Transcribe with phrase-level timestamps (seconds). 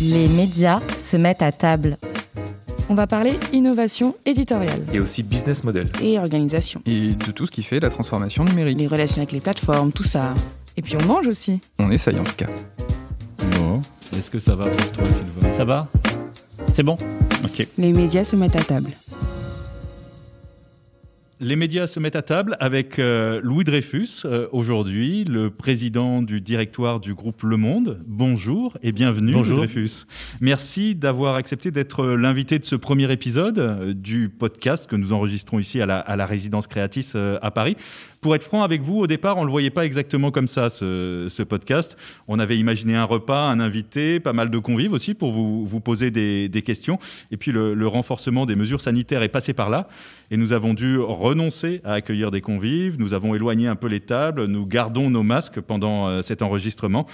[0.00, 1.98] Les médias se mettent à table.
[2.88, 4.82] On va parler innovation éditoriale.
[4.92, 5.90] Et aussi business model.
[6.00, 6.80] Et organisation.
[6.86, 8.78] Et de tout ce qui fait la transformation numérique.
[8.78, 10.34] Les relations avec les plateformes, tout ça.
[10.76, 11.60] Et puis on mange aussi.
[11.78, 12.46] On essaye en tout cas.
[13.58, 13.80] Bon,
[14.16, 15.56] est-ce que ça va pour toi, Sylvain?
[15.56, 15.88] Ça va?
[16.74, 16.96] C'est bon?
[17.44, 17.66] Ok.
[17.76, 18.90] Les médias se mettent à table.
[21.40, 26.40] Les médias se mettent à table avec euh, Louis Dreyfus, euh, aujourd'hui, le président du
[26.40, 28.02] directoire du groupe Le Monde.
[28.08, 29.58] Bonjour et bienvenue, Bonjour.
[29.58, 30.04] Louis Dreyfus.
[30.40, 35.60] Merci d'avoir accepté d'être l'invité de ce premier épisode euh, du podcast que nous enregistrons
[35.60, 37.76] ici à la, à la résidence Créatis euh, à Paris.
[38.20, 40.70] Pour être franc avec vous, au départ, on ne le voyait pas exactement comme ça,
[40.70, 41.96] ce, ce, podcast.
[42.26, 45.78] On avait imaginé un repas, un invité, pas mal de convives aussi pour vous, vous
[45.78, 46.98] poser des, des questions.
[47.30, 49.86] Et puis le, le renforcement des mesures sanitaires est passé par là.
[50.30, 52.98] Et nous avons dû renoncer à accueillir des convives.
[52.98, 54.44] Nous avons éloigné un peu les tables.
[54.44, 57.06] Nous gardons nos masques pendant euh, cet enregistrement.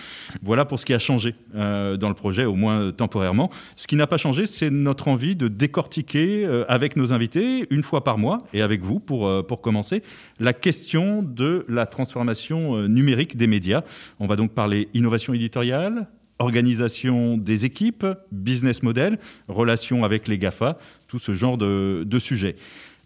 [0.43, 3.51] Voilà pour ce qui a changé euh, dans le projet, au moins temporairement.
[3.77, 7.85] Ce qui n'a pas changé, c'est notre envie de décortiquer euh, avec nos invités, une
[7.85, 10.03] fois par mois, et avec vous pour, pour commencer,
[10.41, 13.83] la question de la transformation numérique des médias.
[14.19, 20.79] On va donc parler innovation éditoriale, organisation des équipes, business model, relations avec les GAFA,
[21.07, 22.57] tout ce genre de, de sujets.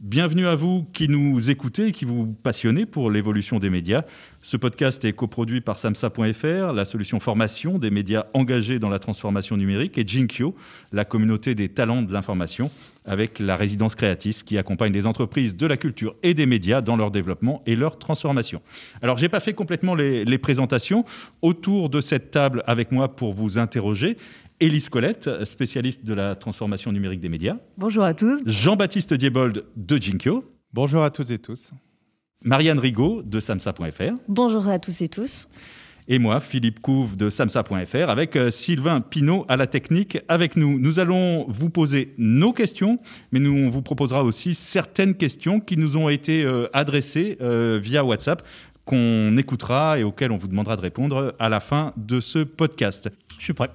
[0.00, 4.02] Bienvenue à vous qui nous écoutez et qui vous passionnez pour l'évolution des médias.
[4.42, 9.56] Ce podcast est coproduit par samsa.fr, la solution formation des médias engagés dans la transformation
[9.56, 10.54] numérique, et Jinkyo,
[10.92, 12.70] la communauté des talents de l'information,
[13.06, 16.96] avec la résidence Créatis qui accompagne les entreprises de la culture et des médias dans
[16.96, 18.62] leur développement et leur transformation.
[19.02, 21.04] Alors, j'ai pas fait complètement les présentations.
[21.42, 24.16] Autour de cette table avec moi pour vous interroger,
[24.60, 27.56] Élise Colette, spécialiste de la transformation numérique des médias.
[27.76, 28.40] Bonjour à tous.
[28.44, 30.44] Jean-Baptiste Diebold de Jinkyo.
[30.72, 31.72] Bonjour à toutes et tous.
[32.44, 34.14] Marianne Rigaud de samsa.fr.
[34.26, 35.48] Bonjour à tous et tous.
[36.10, 40.80] Et moi, Philippe Couve de samsa.fr, avec euh, Sylvain Pinault à la technique avec nous.
[40.80, 42.98] Nous allons vous poser nos questions,
[43.30, 47.78] mais nous, on vous proposera aussi certaines questions qui nous ont été euh, adressées euh,
[47.80, 48.42] via WhatsApp
[48.88, 53.10] qu'on écoutera et auxquelles on vous demandera de répondre à la fin de ce podcast.
[53.38, 53.70] Je suis prêt.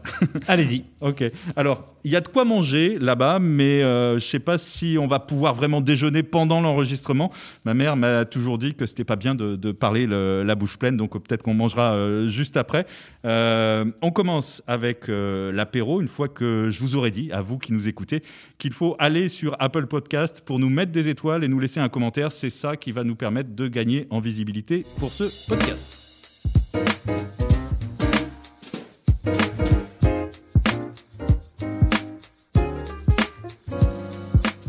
[0.48, 0.84] Allez-y.
[1.04, 1.22] Ok.
[1.58, 4.96] Alors, il y a de quoi manger là-bas, mais euh, je ne sais pas si
[4.98, 7.30] on va pouvoir vraiment déjeuner pendant l'enregistrement.
[7.66, 10.78] Ma mère m'a toujours dit que c'était pas bien de, de parler le, la bouche
[10.78, 12.86] pleine, donc peut-être qu'on mangera euh, juste après.
[13.26, 17.58] Euh, on commence avec euh, l'apéro, une fois que je vous aurais dit, à vous
[17.58, 18.24] qui nous écoutez,
[18.58, 21.90] qu'il faut aller sur Apple Podcast pour nous mettre des étoiles et nous laisser un
[21.90, 22.32] commentaire.
[22.32, 26.00] C'est ça qui va nous permettre de gagner en visibilité pour ce podcast.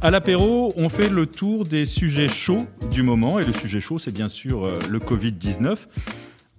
[0.02, 3.38] À l'apéro, on fait le tour des sujets chauds du moment.
[3.38, 5.86] Et le sujet chaud, c'est bien sûr euh, le Covid-19.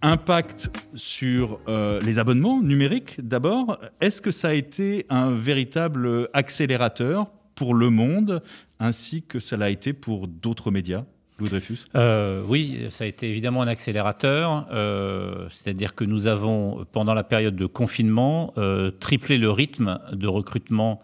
[0.01, 3.77] Impact sur euh, les abonnements numériques d'abord.
[3.99, 8.41] Est-ce que ça a été un véritable accélérateur pour le monde,
[8.79, 11.03] ainsi que ça l'a été pour d'autres médias?
[11.37, 11.79] Louis Dreyfus?
[11.95, 14.67] Euh, oui, ça a été évidemment un accélérateur.
[14.71, 20.27] euh, C'est-à-dire que nous avons, pendant la période de confinement, euh, triplé le rythme de
[20.27, 21.01] recrutement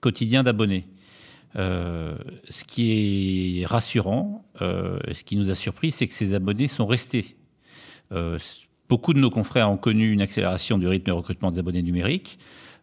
[0.00, 0.86] quotidien d'abonnés.
[1.54, 7.34] Ce qui est rassurant, ce qui nous a surpris, c'est que ces abonnés sont restés.
[8.90, 12.38] Beaucoup de nos confrères ont connu une accélération du rythme de recrutement des abonnés numériques,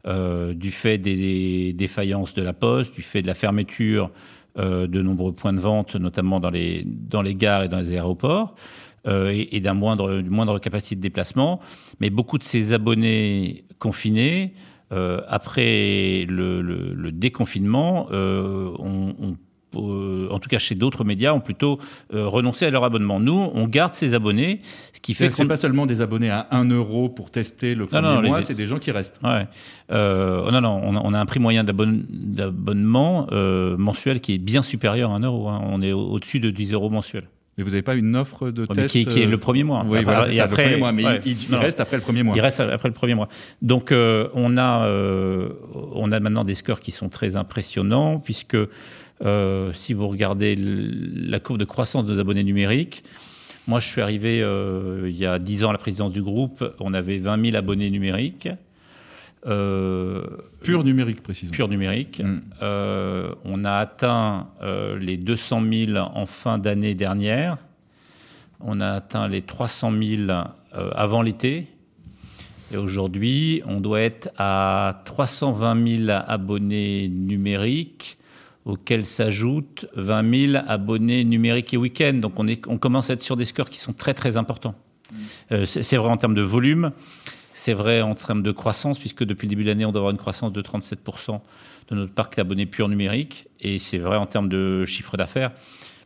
[0.07, 4.09] du fait des, défaillances de la Poste, du fait de la fermeture
[4.55, 8.55] de nombreux points de vente, notamment dans les, dans les gares et dans les aéroports,
[9.05, 11.59] euh, et, d'un moindre, moindre capacité de déplacement.
[11.99, 14.53] Mais beaucoup de ces abonnés confinés,
[14.93, 19.35] euh, après le, déconfinement, euh, ont,
[19.81, 21.79] euh, en tout cas chez d'autres médias, ont plutôt
[22.13, 23.19] euh, renoncé à leur abonnement.
[23.19, 24.61] Nous, on garde ces abonnés,
[24.93, 27.85] ce qui fait que c'est pas seulement des abonnés à 1 euro pour tester le
[27.87, 29.19] premier non, les- mois, c'est des gens qui restent.
[29.23, 29.47] Ouais.
[29.91, 34.33] Euh, non, non, on a, on a un prix moyen d'abonne- d'abonnement euh, mensuel qui
[34.33, 35.49] est bien supérieur à 1 euro.
[35.49, 35.61] hein.
[35.65, 37.27] On est au- au-dessus de 10 euros mensuels.
[37.57, 39.63] Mais vous n'avez pas une offre de Ouais, test qui, qui est euh, le premier
[39.63, 39.85] mois.
[39.87, 41.19] Oui, Après- voilà, et ça, après- le premier mois, mais ouais.
[41.23, 41.63] il, il- il Non, non.
[41.63, 42.35] reste après le premier mois.
[42.35, 43.27] Il reste après le premier mois.
[43.61, 45.49] Donc, euh, on, a, euh,
[45.93, 48.69] on a maintenant des scores qui sont très impressionnants, puisque euh,
[49.73, 53.03] si vous regardez la courbe de croissance des abonnés numériques,
[53.67, 56.63] moi, je suis arrivé euh, il y a 10 ans à la présidence du groupe,
[56.79, 58.49] on avait 20 000 abonnés numériques.
[59.45, 60.21] Euh,
[60.61, 61.53] Pur numérique, précisément.
[61.53, 62.21] pur numérique.
[62.21, 62.41] Mm.
[62.61, 67.57] Euh, on a atteint euh, les 200 000 en fin d'année dernière.
[68.59, 70.43] On a atteint les 300 000 euh,
[70.95, 71.67] avant l'été.
[72.73, 78.17] Et aujourd'hui, on doit être à 320 000 abonnés numériques
[78.65, 82.13] auxquels s'ajoutent 20 000 abonnés numériques et week-end.
[82.13, 84.75] Donc on, est, on commence à être sur des scores qui sont très très importants.
[85.51, 86.91] Euh, c'est vrai en termes de volume,
[87.53, 90.11] c'est vrai en termes de croissance, puisque depuis le début de l'année, on doit avoir
[90.11, 91.39] une croissance de 37%
[91.89, 93.47] de notre parc d'abonnés purs numériques.
[93.59, 95.51] Et c'est vrai en termes de chiffre d'affaires,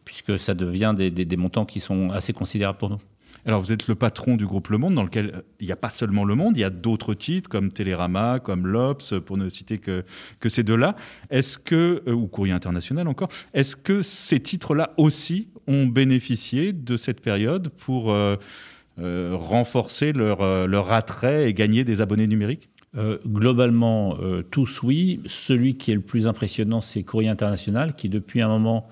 [0.03, 2.99] puisque ça devient des, des montants qui sont assez considérables pour nous.
[3.47, 5.77] Alors, vous êtes le patron du groupe Le Monde, dans lequel euh, il n'y a
[5.77, 9.47] pas seulement Le Monde, il y a d'autres titres comme Télérama, comme l'Obs, pour ne
[9.47, 10.03] citer que,
[10.49, 10.97] ces deux-là.
[11.29, 16.97] Est-ce que, euh, ou Courrier International encore, est-ce que ces titres-là aussi ont bénéficié de
[16.97, 18.35] cette période pour euh,
[18.97, 22.69] renforcer leur, leur attrait et gagner des abonnés numériques?
[23.27, 24.17] Globalement,
[24.49, 25.21] tous oui.
[25.27, 28.89] Celui qui est le plus impressionnant, c'est Courrier International, qui depuis un moment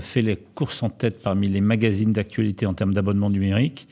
[0.00, 3.86] fait les courses en tête parmi les magazines d'actualité en termes d'abonnement numérique.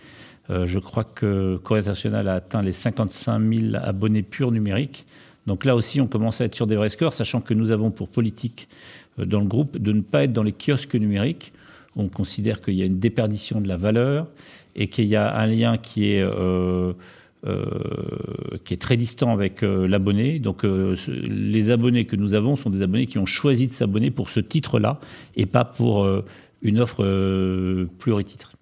[0.50, 5.06] Euh, je crois que Courrier National a atteint les 55 000 abonnés purs numériques.
[5.46, 7.90] Donc là aussi, on commence à être sur des vrais scores, sachant que nous avons
[7.90, 8.68] pour politique
[9.18, 11.52] euh, dans le groupe de ne pas être dans les kiosques numériques.
[11.96, 14.26] On considère qu'il y a une déperdition de la valeur
[14.74, 16.92] et qu'il y a un lien qui est euh,
[18.64, 20.38] qui est très distant avec euh, l'abonné.
[20.38, 24.10] Donc euh, les abonnés que nous avons sont des abonnés qui ont choisi de s'abonner
[24.10, 25.00] pour ce titre-là
[25.36, 26.08] et pas pour
[26.62, 27.04] une offre
[27.98, 28.53] plurititre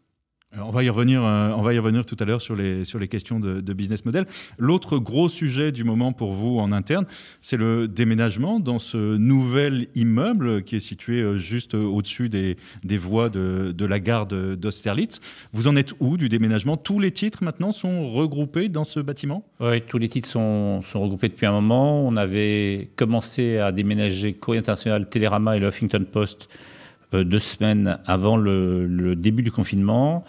[0.58, 2.98] on va y revenir, euh, on va y revenir tout à l'heure sur les, sur
[2.98, 4.26] les questions de, business model.
[4.58, 7.06] L'autre gros sujet du moment pour vous en interne,
[7.40, 12.98] c'est le déménagement dans ce nouvel immeuble qui est situé euh, juste au-dessus des, des
[12.98, 15.20] voies de, de la gare d'Austerlitz.
[15.52, 16.76] Vous en êtes où du déménagement?
[16.76, 19.44] Tous les titres maintenant sont regroupés dans ce bâtiment?
[19.60, 22.06] Oui, tous les titres sont, sont, regroupés depuis un moment.
[22.06, 26.71] On avait commencé à déménager Courrier International, Télérama et le Huffington Post euh,
[27.12, 30.24] deux semaines avant le, début du confinement.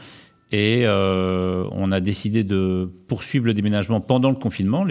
[0.52, 4.86] Et euh, on a décidé de poursuivre le déménagement pendant le confinement.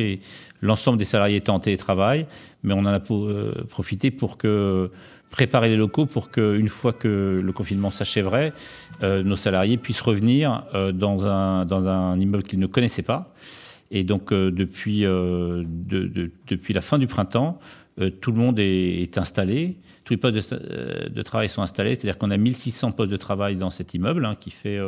[0.61, 2.27] L'ensemble des salariés étaient en télétravail,
[2.65, 4.39] mais on en a euh, profité pour
[5.31, 8.53] préparer les locaux pour qu'une fois que le confinement s'achèverait,
[9.03, 13.33] nos salariés puissent revenir dans, un, immeuble qu'ils ne connaissaient pas.
[13.93, 17.61] Et donc depuis la fin du printemps,
[18.21, 22.31] tout le monde est installé tous les postes euh, de, travail sont installés, c'est-à-dire qu'on
[22.31, 24.79] a 1600 postes de travail dans cet immeuble hein, qui fait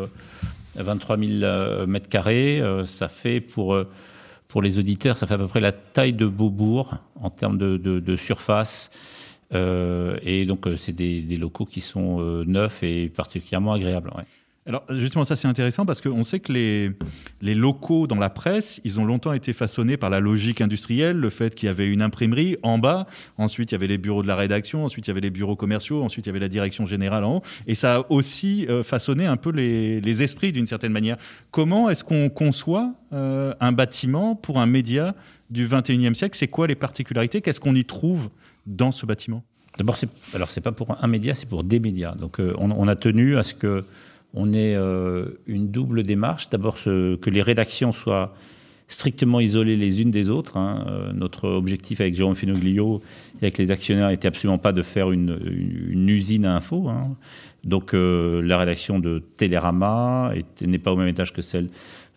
[0.77, 2.63] 23 euh, 000 euh, mètres carrés.
[2.87, 3.77] ça fait pour,
[4.49, 8.17] pour les auditeurs, ça fait à peu près la taille de Beaubourg en termes de,
[8.17, 8.91] surface.
[9.53, 14.11] et donc, c'est des, locaux qui sont neufs et particulièrement agréables.
[14.67, 18.99] Alors justement, ça c'est intéressant parce qu'on sait que les, locaux dans la presse, ils
[18.99, 22.57] ont longtemps été façonnés par la logique industrielle, le fait qu'il y avait une imprimerie
[22.63, 23.07] en bas,
[23.37, 25.55] ensuite il y avait les bureaux de la rédaction, ensuite il y avait les bureaux
[25.55, 28.83] commerciaux, ensuite il y avait la direction générale en haut, et ça a aussi euh,
[28.83, 31.19] façonné un peu les, esprits d'une certaine manière.
[31.51, 35.15] Comment est-ce qu'on conçoit euh, un bâtiment pour un média
[35.51, 36.39] du 21e siècle?
[36.39, 37.43] C'est quoi les particularités?
[37.43, 38.31] Qu'est-ce qu'on y trouve
[38.65, 39.43] dans ce bâtiment?
[39.77, 39.97] D'abord,
[40.35, 42.15] alors c'est pas pour un média, c'est pour des médias.
[42.15, 43.85] Donc euh, on, a tenu à ce que
[44.35, 46.51] on est euh, une double démarche.
[46.51, 48.35] D'abord, que les rédactions soient
[48.89, 50.57] strictement isolées les unes des autres.
[50.57, 50.85] Hein.
[50.89, 53.01] Euh, notre objectif avec Jérôme Finoglio
[53.41, 56.89] et avec les actionnaires n'était absolument pas de faire une, usine à info.
[56.89, 57.17] Hein.
[57.65, 61.69] Donc euh, la rédaction de Télérama n'est pas au même étage que celle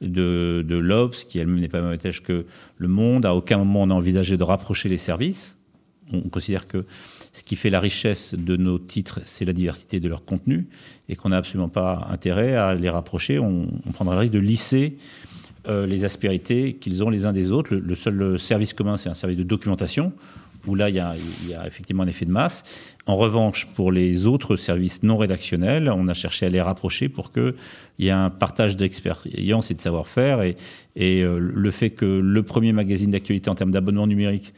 [0.02, 2.46] de, de l'Obs, qui elle-même n'est pas au même étage que
[2.78, 3.26] Le Monde.
[3.26, 5.56] À aucun moment on a envisagé de rapprocher les services.
[6.12, 6.86] On considère que
[7.38, 10.66] ce qui fait la richesse de nos titres, c'est la diversité de leur contenu
[11.08, 13.38] et qu'on n'a absolument pas intérêt à les rapprocher.
[13.38, 14.98] On, prendra le risque de lisser
[15.68, 17.76] euh, les aspérités qu'ils ont les uns des autres.
[17.76, 20.14] Le, seul service commun, c'est un service de documentation
[20.66, 21.16] où là, il y, a,
[21.68, 22.64] effectivement un effet de masse.
[23.06, 27.32] En revanche, pour les autres services non rédactionnels, on a cherché à les rapprocher pour
[27.32, 27.54] qu'il
[28.00, 30.42] y ait un partage d'expérience et de savoir-faire.
[30.42, 30.56] Et,
[30.98, 34.54] euh, le fait que le premier magazine d'actualité en termes d'abonnement numérique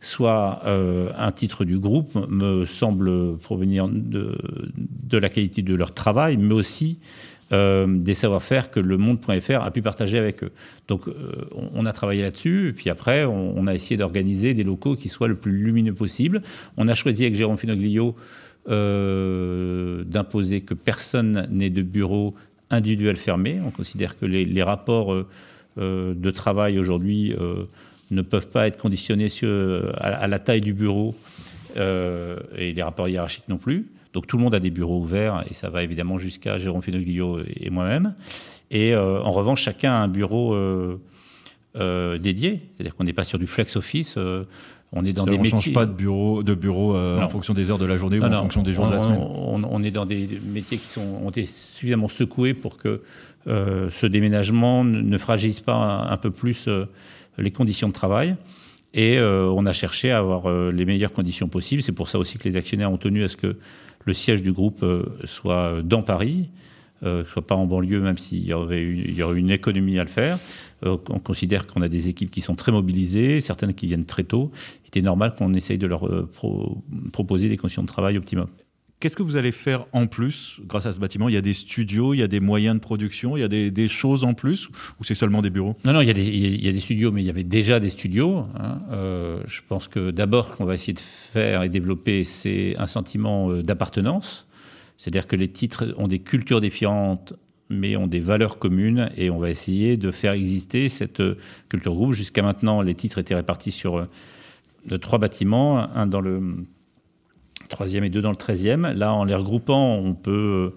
[0.00, 4.38] soit euh, un titre du groupe me semble provenir de,
[5.12, 6.98] la qualité de leur travail, mais aussi
[7.52, 10.52] euh, des savoir-faire que le monde.fr a pu partager avec eux.
[10.86, 15.08] Donc euh, on a travaillé là-dessus, puis après on, a essayé d'organiser des locaux qui
[15.08, 16.42] soient le plus lumineux possible.
[16.76, 18.14] On a choisi avec Jérôme Finoglio
[18.66, 22.34] d'imposer que personne n'ait de bureau
[22.68, 23.60] individuel fermé.
[23.64, 25.24] On considère que les rapports
[25.78, 27.34] de travail aujourd'hui
[28.10, 29.48] ne peuvent pas être conditionnés sur,
[29.98, 31.14] à, la taille du bureau
[31.76, 33.86] euh, et les rapports hiérarchiques non plus.
[34.14, 37.40] Donc tout le monde a des bureaux ouverts et ça va évidemment jusqu'à Jérôme Fenoglio
[37.60, 38.14] et moi-même.
[38.70, 43.38] Et euh, en revanche, chacun a un bureau euh, dédié, c'est-à-dire qu'on n'est pas sur
[43.38, 44.16] du flex office.
[44.92, 45.56] on est dans des on métiers.
[45.58, 48.24] ne change pas de bureau, de bureau en fonction des heures de la journée ou
[48.24, 49.20] en fonction des jours de la semaine.
[49.20, 53.02] On, est dans des métiers qui sont, ont été suffisamment secoués pour que
[53.46, 56.66] ce déménagement ne fragilise pas un, un peu plus
[57.38, 58.36] les conditions de travail.
[58.94, 61.82] Et on a cherché à avoir les meilleures conditions possibles.
[61.82, 63.56] C'est pour ça aussi que les actionnaires ont tenu à ce que
[64.06, 64.84] le siège du groupe
[65.24, 66.48] soit dans Paris,
[67.02, 68.86] soit pas en banlieue, même s'il y, aurait
[69.22, 70.38] aurait une économie à le faire.
[70.82, 74.50] on considère qu'on a des équipes qui sont très mobilisées, certaines qui viennent très tôt.
[74.84, 76.08] Il était normal qu'on essaye de leur
[77.12, 78.48] proposer des conditions de travail optimum.
[79.00, 81.28] Qu'est-ce que vous allez faire en plus grâce à ce bâtiment?
[81.28, 83.48] Il y a des studios, il y a des moyens de production, il y a
[83.48, 85.76] des, choses en plus ou c'est seulement des bureaux?
[85.84, 88.46] Non, non, il y, a des, studios, mais il y avait déjà des studios.
[88.58, 88.82] Hein.
[88.90, 92.88] Euh, je pense que d'abord, ce qu'on va essayer de faire et développer, c'est un
[92.88, 94.48] sentiment euh, d'appartenance.
[94.96, 97.34] C'est-à-dire que les titres ont des cultures différentes,
[97.70, 101.38] mais ont des valeurs communes et on va essayer de faire exister cette euh,
[101.68, 102.14] culture groupe.
[102.14, 104.08] Jusqu'à maintenant, les titres étaient répartis sur
[105.00, 106.66] trois bâtiments, un dans le
[107.68, 108.86] troisième et deux dans le treizième.
[108.94, 110.72] Là, en les regroupant, on peut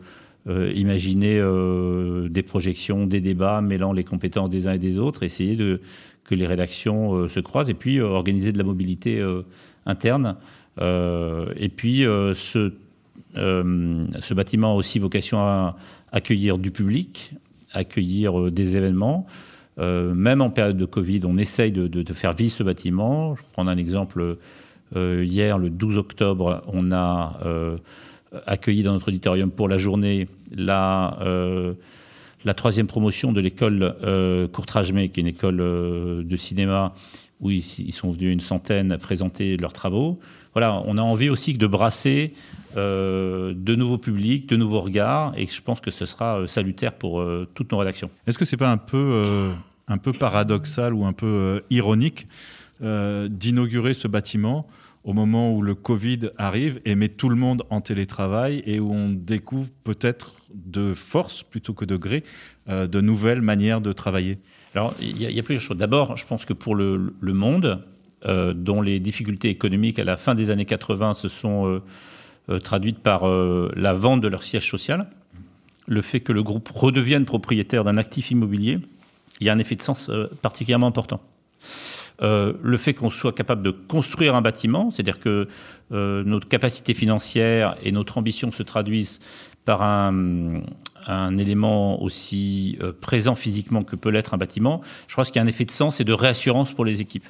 [0.49, 5.21] euh, imaginer euh, des projections, des débats, mêlant les compétences des uns et des autres,
[5.21, 5.81] essayer de,
[6.23, 9.23] que les rédactions euh, se croisent et puis organiser de la mobilité
[9.85, 10.35] interne.
[10.79, 12.73] et puis, ce,
[14.33, 15.77] bâtiment a aussi vocation à
[16.11, 17.33] accueillir du public,
[17.71, 19.27] accueillir des événements.
[19.77, 23.35] même en période de Covid, on essaye de, de, faire vivre ce bâtiment.
[23.35, 24.37] Je prends un exemple
[24.95, 27.77] hier, le 12 octobre, on a euh,
[28.45, 31.73] accueilli dans notre auditorium pour la journée la, euh,
[32.55, 33.95] troisième promotion de l'école
[34.51, 36.93] Courtrage-May, qui est une école de cinéma
[37.39, 40.19] où ils, sont venus une centaine présenter leurs travaux.
[40.53, 42.33] Voilà, on a envie aussi de brasser
[42.75, 47.71] de nouveaux publics, de nouveaux regards, et je pense que ce sera salutaire pour toutes
[47.71, 48.09] nos rédactions.
[48.27, 49.23] Est-ce que c'est pas un peu,
[49.87, 52.27] un peu paradoxal ou un peu ironique
[52.81, 54.67] d'inaugurer ce bâtiment
[55.03, 58.93] au moment où le Covid arrive et met tout le monde en télétravail et où
[58.93, 62.23] on découvre peut-être de force plutôt que de gré
[62.69, 64.37] euh, de nouvelles manières de travailler
[64.75, 65.77] Alors, il y, a plusieurs choses.
[65.77, 67.83] D'abord, je pense que pour le, monde,
[68.25, 71.81] euh, dont les difficultés économiques à la fin des années 80 se sont
[72.49, 75.07] euh, traduites par la vente de leur siège social,
[75.87, 78.79] le fait que le groupe redevienne propriétaire d'un actif immobilier,
[79.39, 81.21] il y a un effet de sens particulièrement important.
[82.21, 85.47] Euh, le fait qu'on soit capable de construire un bâtiment, c'est-à-dire que
[85.91, 89.19] euh, notre capacité financière et notre ambition se traduisent
[89.65, 90.61] par un,
[91.37, 95.41] élément aussi euh, présent physiquement que peut l'être un bâtiment, je crois qu'il y a
[95.41, 97.25] un effet de sens et de réassurance pour les équipes.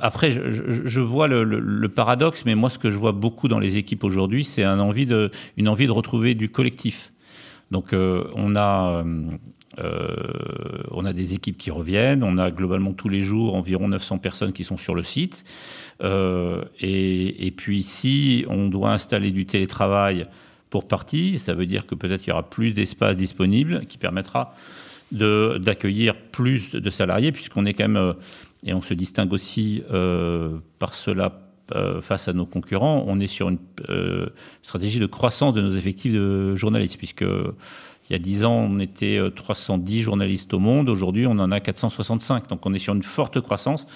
[0.00, 4.04] après, je, vois le, paradoxe, mais moi, ce que je vois beaucoup dans les équipes
[4.04, 7.12] aujourd'hui, c'est une envie de, une envie de retrouver du collectif.
[7.70, 9.04] Donc, on a
[9.78, 10.16] euh,
[10.90, 14.52] on a des équipes qui reviennent, on a globalement tous les jours environ 900 personnes
[14.52, 15.44] qui sont sur le site.
[16.02, 20.26] Euh, et, puis si on doit installer du télétravail
[20.70, 24.54] pour partie, ça veut dire que peut-être il y aura plus d'espace disponible qui permettra
[25.10, 28.14] d'accueillir plus de salariés, puisqu'on est quand même, euh,
[28.64, 29.82] et on se distingue aussi
[30.78, 31.40] par cela
[32.02, 33.58] face à nos concurrents, on est sur une
[34.62, 37.24] stratégie de croissance de nos effectifs de journalistes, puisque
[38.12, 40.90] il y a 10 ans, on était 310 euh, journalistes au monde.
[40.90, 42.46] Aujourd'hui, on en a 465.
[42.46, 43.86] Donc, on est sur une forte croissance.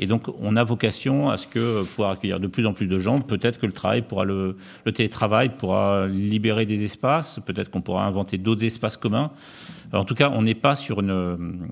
[0.00, 2.88] Et donc, on a vocation à ce que euh, pouvoir accueillir de plus en plus
[2.88, 3.20] de gens.
[3.20, 4.56] Peut-être que le travail pourra le,
[4.92, 7.38] télétravail pourra libérer des espaces.
[7.46, 9.30] Peut-être qu'on pourra inventer d'autres espaces communs.
[9.92, 11.68] en tout cas, on n'est pas sur une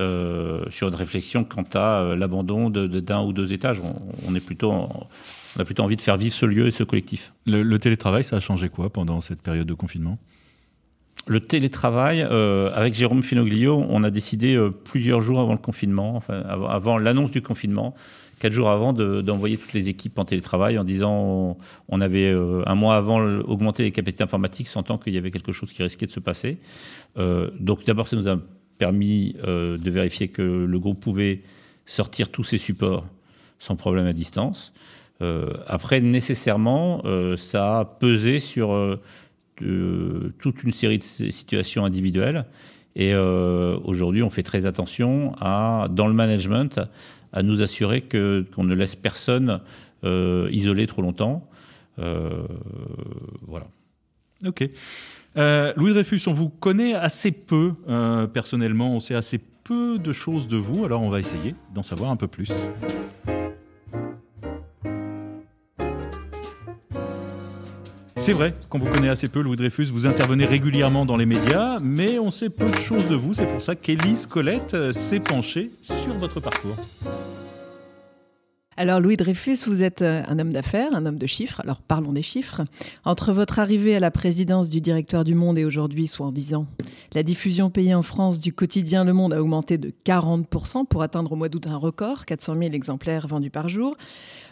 [0.00, 3.82] euh, sur une réflexion quant à l'abandon d'un ou deux étages.
[4.26, 7.34] On, est plutôt on a plutôt envie de faire vivre ce lieu et ce collectif.
[7.44, 10.16] le télétravail, ça a changé quoi pendant cette période de confinement?
[11.26, 16.20] Le télétravail, euh, avec Jérôme Finoglio, on a décidé euh, plusieurs jours avant le confinement,
[16.28, 17.94] avant, l'annonce du confinement,
[18.40, 21.56] quatre jours avant, d'envoyer toutes les équipes en télétravail en disant
[21.88, 25.52] on, avait euh, un mois avant augmenté les capacités informatiques, sentant qu'il y avait quelque
[25.52, 26.58] chose qui risquait de se passer.
[27.16, 28.38] donc d'abord, ça nous a
[28.78, 31.42] permis de vérifier que le groupe pouvait
[31.86, 33.06] sortir tous ses supports
[33.60, 34.72] sans problème à distance.
[35.68, 37.02] après, nécessairement,
[37.36, 38.98] ça a pesé sur
[39.56, 42.46] toute une série de situations individuelles.
[42.94, 46.80] Et euh, aujourd'hui, on fait très attention dans le management,
[47.32, 49.60] à nous assurer qu'on ne laisse personne
[50.04, 51.48] euh, isolé trop longtemps.
[51.98, 52.42] Euh,
[53.46, 53.66] voilà.
[54.46, 54.68] Ok.
[55.76, 57.72] Louis Dreyfus, on vous connaît assez peu
[58.32, 62.10] personnellement, on sait assez peu de choses de vous, alors on va essayer d'en savoir
[62.10, 62.52] un peu plus.
[68.22, 69.86] C'est vrai qu'on vous connaît assez peu, Louis Dreyfus.
[69.86, 73.34] Vous intervenez régulièrement dans les médias, mais on sait peu de choses de vous.
[73.34, 76.76] C'est pour ça qu'Élise Colette euh, s'est penchée sur votre parcours.
[78.82, 81.60] Alors Louis Dreyfus, vous êtes euh, un homme d'affaires, un homme de chiffres.
[81.62, 82.62] Alors parlons des chiffres.
[83.04, 86.54] Entre votre arrivée à la présidence du directeur du Monde et aujourd'hui, soit en 10
[86.56, 86.66] ans,
[87.14, 91.30] la diffusion payée en France du quotidien Le Monde a augmenté de 40% pour atteindre
[91.30, 93.94] au mois d'août un record, 400 000 exemplaires vendus par jour.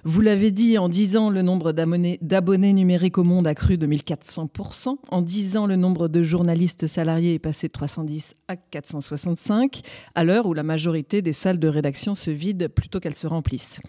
[0.05, 3.87] Vous l'avez dit, en 10 ans, le nombre d'abonnés numériques au monde a cru de
[3.87, 4.97] 1400%.
[5.11, 9.83] En 10 ans, le nombre de journalistes salariés est passé de 310 à 465,
[10.15, 13.81] à l'heure où la majorité des salles de rédaction se vident plutôt qu'elles se remplissent.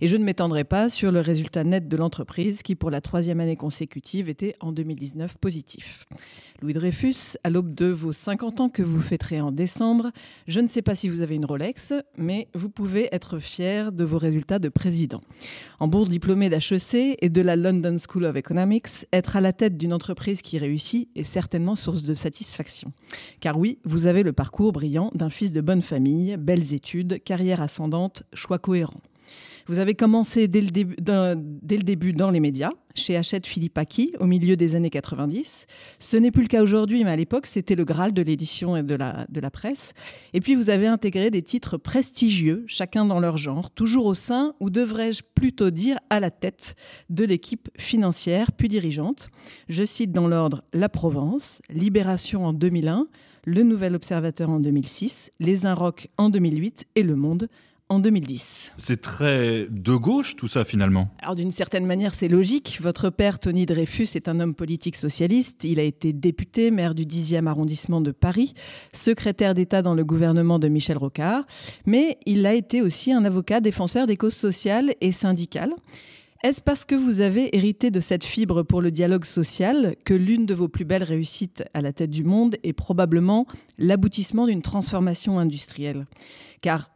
[0.00, 3.40] Et je ne m'étendrai pas sur le résultat net de l'entreprise qui, pour la troisième
[3.40, 6.06] année consécutive, était en 2019 positif.
[6.60, 10.10] Louis Dreyfus, à l'aube de vos 50 ans que vous fêterez en décembre,
[10.46, 14.04] je ne sais pas si vous avez une Rolex, mais vous pouvez être fier de
[14.04, 15.20] vos résultats de président.
[15.80, 19.76] En bourse diplômé d'HEC et de la London School of Economics, être à la tête
[19.76, 22.92] d'une entreprise qui réussit est certainement source de satisfaction.
[23.40, 27.62] Car oui, vous avez le parcours brillant d'un fils de bonne famille, belles études, carrière
[27.62, 29.00] ascendante, choix cohérent.
[29.68, 33.76] Vous avez commencé dès le, début, dès le début dans les médias, chez Hachette Philippe
[33.76, 35.66] Aki, au milieu des années 90.
[35.98, 38.82] Ce n'est plus le cas aujourd'hui, mais à l'époque, c'était le Graal de l'édition et
[38.82, 39.92] de la, de la presse.
[40.32, 44.54] Et puis, vous avez intégré des titres prestigieux, chacun dans leur genre, toujours au sein,
[44.58, 46.74] ou devrais-je plutôt dire à la tête,
[47.10, 49.28] de l'équipe financière puis dirigeante.
[49.68, 53.06] Je cite dans l'ordre La Provence, Libération en 2001,
[53.44, 57.48] Le Nouvel Observateur en 2006, Les Inrocks en 2008 et Le Monde
[57.88, 58.72] en 2010.
[58.76, 61.08] C'est très de gauche tout ça finalement.
[61.22, 62.78] Alors d'une certaine manière c'est logique.
[62.82, 65.64] Votre père Tony Dreyfus est un homme politique socialiste.
[65.64, 68.54] Il a été député, maire du 10e arrondissement de Paris,
[68.92, 71.44] secrétaire d'État dans le gouvernement de Michel Rocard,
[71.86, 75.72] mais il a été aussi un avocat défenseur des causes sociales et syndicales.
[76.44, 80.46] Est-ce parce que vous avez hérité de cette fibre pour le dialogue social que l'une
[80.46, 85.40] de vos plus belles réussites à la tête du monde est probablement l'aboutissement d'une transformation
[85.40, 86.06] industrielle?
[86.60, 86.90] Car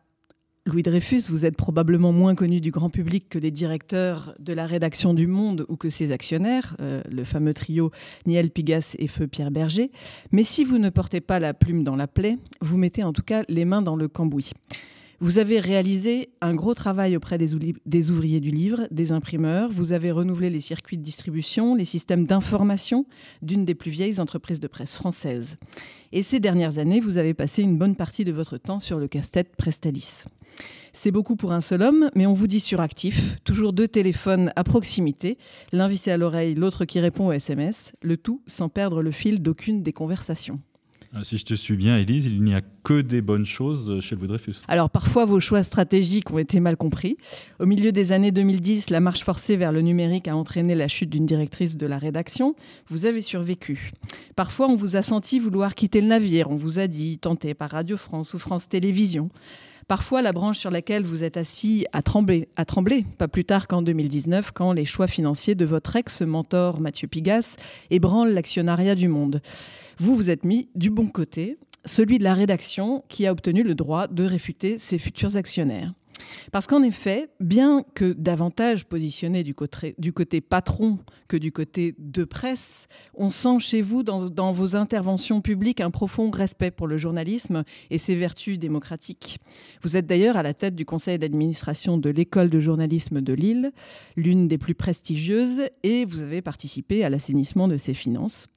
[0.64, 4.64] Louis Dreyfus, vous êtes probablement moins connu du grand public que les directeurs de la
[4.64, 7.90] rédaction du Monde ou que ses actionnaires, euh, le fameux trio
[8.26, 9.90] Niel Pigas et Feu Pierre Berger.
[10.30, 13.24] Mais si vous ne portez pas la plume dans la plaie, vous mettez en tout
[13.24, 14.52] cas les mains dans le cambouis.
[15.24, 17.54] Vous avez réalisé un gros travail auprès des,
[18.10, 19.70] ouvriers du livre, des imprimeurs.
[19.70, 23.06] Vous avez renouvelé les circuits de distribution, les systèmes d'information
[23.40, 25.58] d'une des plus vieilles entreprises de presse françaises.
[26.10, 29.06] Et ces dernières années, vous avez passé une bonne partie de votre temps sur le
[29.06, 30.24] casse-tête Prestalis.
[30.92, 34.64] C'est beaucoup pour un seul homme, mais on vous dit suractif, toujours deux téléphones à
[34.64, 35.38] proximité,
[35.70, 39.40] l'un vissé à l'oreille, l'autre qui répond aux SMS, le tout sans perdre le fil
[39.40, 40.58] d'aucune des conversations.
[41.14, 44.16] Ah, si je te suis bien, Élise, il n'y a que des bonnes choses chez
[44.16, 44.62] Louis Dreyfus.
[44.66, 47.18] Alors parfois, vos choix stratégiques ont été mal compris.
[47.60, 51.10] Au milieu des années 2010, la marche forcée vers le numérique a entraîné la chute
[51.10, 52.54] d'une directrice de la rédaction.
[52.88, 53.92] Vous avez survécu.
[54.36, 56.50] Parfois, on vous a senti vouloir quitter le navire.
[56.50, 59.28] On vous a dit, tenté par Radio France ou France Télévisions.
[59.88, 63.68] Parfois, la branche sur laquelle vous êtes assis a tremblé, a tremblé pas plus tard
[63.68, 67.56] qu'en 2019, quand les choix financiers de votre ex-mentor Mathieu Pigas
[67.90, 69.42] ébranlent l'actionnariat du monde.
[70.02, 73.76] Vous vous êtes mis du bon côté, celui de la rédaction qui a obtenu le
[73.76, 75.92] droit de réfuter ses futurs actionnaires.
[76.50, 82.88] Parce qu'en effet, bien que davantage positionné du côté, patron que du côté de presse,
[83.14, 87.98] on sent chez vous, dans, vos interventions publiques, un profond respect pour le journalisme et
[87.98, 89.38] ses vertus démocratiques.
[89.82, 93.70] Vous êtes d'ailleurs à la tête du conseil d'administration de l'école de journalisme de Lille,
[94.16, 98.48] l'une des plus prestigieuses, et vous avez participé à l'assainissement de ses finances.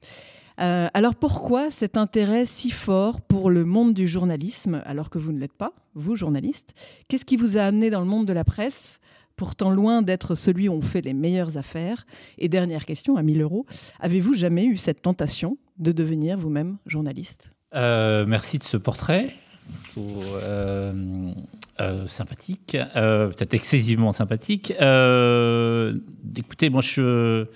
[0.60, 5.32] Euh, alors pourquoi cet intérêt si fort pour le monde du journalisme alors que vous
[5.32, 6.74] ne l'êtes pas, vous journaliste?
[7.08, 9.00] Qu'est-ce qui vous a amené dans le monde de la presse
[9.36, 12.06] pourtant loin d'être celui où on fait les meilleures affaires?
[12.38, 13.66] Et dernière question, à 1000 euros,
[14.00, 17.50] avez-vous jamais eu cette tentation de devenir vous-même journaliste?
[17.74, 19.28] Euh, Merci de ce portrait.
[19.98, 21.32] Euh,
[22.06, 24.70] sympathique, peut-être excessivement sympathique.
[24.70, 27.46] écoutez, moi je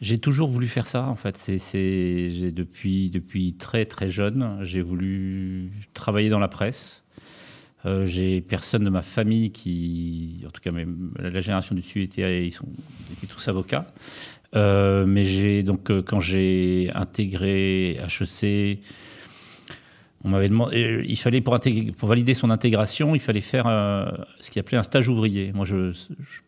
[0.00, 1.36] j'ai toujours voulu faire ça, en fait.
[1.36, 7.02] C'est, depuis très très jeune, j'ai voulu travailler dans la presse.
[7.86, 12.02] Euh, j'ai personne de ma famille qui, en tout cas, même la génération du dessus
[12.02, 12.66] était, ils sont,
[13.12, 13.86] étaient tous avocats.
[14.54, 18.80] Euh, mais j'ai donc euh, quand j'ai intégré HEC,
[20.26, 21.56] on m'avait demandé, euh, il fallait pour,
[21.96, 24.06] pour, valider son intégration, il fallait faire euh,
[24.40, 25.52] ce qu'il appelait un stage ouvrier.
[25.54, 25.92] Moi, je,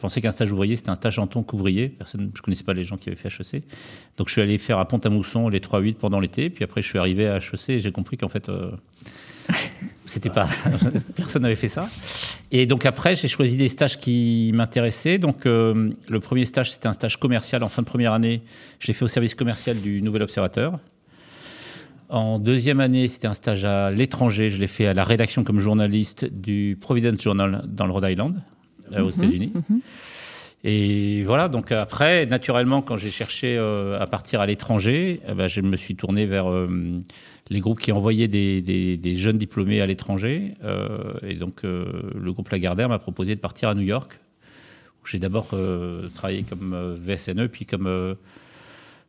[0.01, 1.89] pensais qu'un stage ouvrier, c'était un stage en tant qu'ouvrier.
[1.89, 3.63] Personne, je connaissais pas les gens qui avaient fait HEC.
[4.17, 6.51] Donc, je suis allé faire à Pont-à-Mousson les 3-8 pendant l'été.
[6.51, 8.73] Puis après, je suis arrivé à HEC et j'ai compris qu'en fait, euh,
[10.07, 10.49] c'était pas,
[11.15, 11.89] personne n'avait fait ça.
[12.51, 15.19] Et donc après, j'ai choisi des stages qui m'intéressaient.
[15.19, 18.43] Donc, le premier stage, c'était un stage commercial en fin de première année.
[18.81, 20.81] Je l'ai fait au service commercial du Nouvel Observateur.
[22.09, 24.49] En deuxième année, c'était un stage à l'étranger.
[24.49, 28.41] Je l'ai fait à la rédaction comme journaliste du Providence Journal dans le Rhode Island.
[28.91, 29.53] aux Mhm, États-Unis.
[29.69, 29.81] mhm.
[30.65, 35.47] Et voilà, donc après, naturellement, quand j'ai cherché euh, à partir à l'étranger, eh ben,
[35.47, 36.69] je me suis tourné vers euh,
[37.51, 40.55] les groupes qui envoyaient des, des- des jeunes diplômés à l'étranger.
[40.65, 40.89] Euh,
[41.23, 41.85] et donc, euh,
[42.19, 44.19] le groupe Lagardère m'a proposé de partir à New York,
[45.03, 48.15] où j'ai d'abord euh, travaillé comme euh, VSNE, puis comme, euh,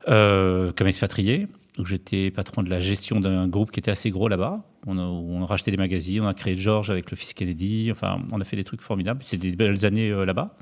[0.09, 1.47] euh, comme expatrié.
[1.79, 4.59] Donc, j'étais patron de la gestion d'un groupe qui était assez gros là-bas.
[4.85, 7.33] On a, où on a racheté des magazines, on a créé George avec le fils
[7.33, 7.87] Kennedy.
[7.89, 9.21] Enfin, on a fait des trucs formidables.
[9.25, 10.57] C'était des belles années euh, là-bas.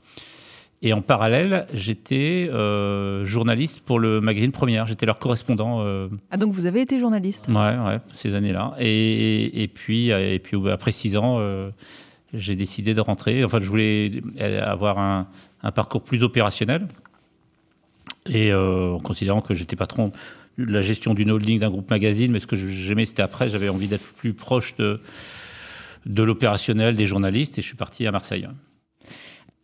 [0.83, 4.85] Et en parallèle, j'étais euh, journaliste pour le magazine Première.
[4.85, 5.79] J'étais leur correspondant.
[5.81, 8.75] euh, Ah, donc vous avez été journaliste ouais, ouais, ces années-là.
[8.79, 11.71] Et, et puis, et puis après six ans, euh,
[12.31, 13.43] j'ai décidé de rentrer.
[13.43, 14.21] Enfin, je voulais
[14.61, 15.27] avoir un,
[15.63, 16.87] un parcours plus opérationnel.
[18.29, 20.11] Et en considérant que j'étais patron
[20.57, 23.87] la gestion d'une holding d'un groupe magazine, mais ce que j'aimais, c'était après, j'avais envie
[23.87, 24.99] d'être plus proche de,
[26.05, 28.47] de l'opérationnel, des journalistes, et je suis parti à Marseille.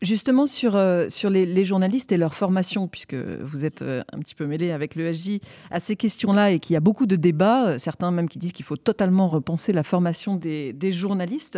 [0.04, 4.36] Justement, sur, euh, sur les, journalistes et leur formation, puisque vous êtes euh, un petit
[4.36, 5.40] peu mêlé avec l'ESJ
[5.72, 8.52] à ces questions-là et qu'il y a beaucoup de débats, euh, certains même qui disent
[8.52, 11.58] qu'il faut totalement repenser la formation des, des journalistes.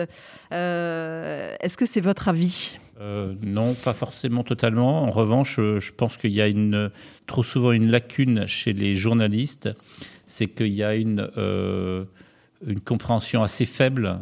[0.52, 2.78] Est-ce que c'est votre avis?
[3.01, 5.03] Euh, non, pas forcément totalement.
[5.03, 6.91] En revanche, euh, je pense qu'il y a une,
[7.27, 9.69] trop souvent une lacune chez les journalistes,
[10.27, 12.05] c'est qu'il y a une, euh,
[12.65, 14.19] une compréhension assez faible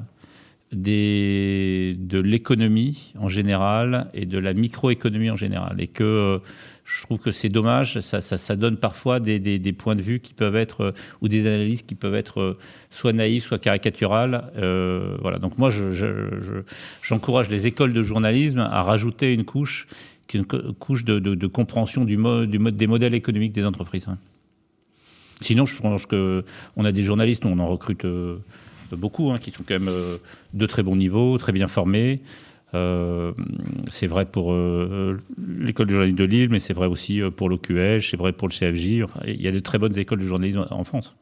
[0.72, 5.80] des, de l'économie en général et de la microéconomie en général.
[5.80, 6.42] Et que
[6.86, 10.34] je trouve que c'est dommage, ça, ça, donne parfois des, des, points de vue qui
[10.34, 10.92] peuvent être, euh,
[11.22, 12.58] ou des analyses qui peuvent être euh,
[12.92, 14.52] soit naïves, soit caricaturales.
[14.58, 15.40] Euh, voilà.
[15.40, 16.62] Donc moi, je, je- je-
[17.02, 19.88] j'encourage les écoles de journalisme à rajouter une couche,
[20.34, 24.06] une co- couche de, de- compréhension du mode, du mode des modèles économiques des entreprises.
[24.08, 24.18] hein.
[25.42, 26.44] Sinon, je pense que
[26.76, 28.06] on a des journalistes, on en recrute
[28.92, 29.94] beaucoup, hein, qui sont quand même
[30.54, 32.22] de très bon niveau, très bien formés.
[32.76, 33.34] Euh,
[33.92, 35.18] c'est vrai pour euh,
[35.60, 38.48] l'école de journalisme de Lille, mais c'est vrai aussi euh, pour l'OQH, c'est vrai pour
[38.48, 39.06] le CFJ.
[39.28, 41.16] Il y a de très bonnes écoles de journalisme en France.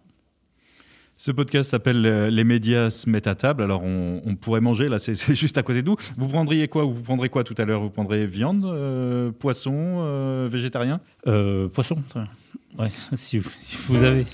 [1.18, 3.62] Ce podcast s'appelle Les médias se mettent à table.
[3.62, 5.96] Alors, on, on pourrait manger, là, c'est c'est juste à côté de nous.
[6.18, 6.84] Vous prendriez quoi?
[6.84, 7.82] Vous prendrez quoi tout à l'heure?
[7.82, 11.00] Vous prendrez viande, euh, poisson, euh, végétarien?
[11.28, 12.30] Euh, poisson, très bien.
[12.80, 14.26] Ouais, si, vous- si vous avez.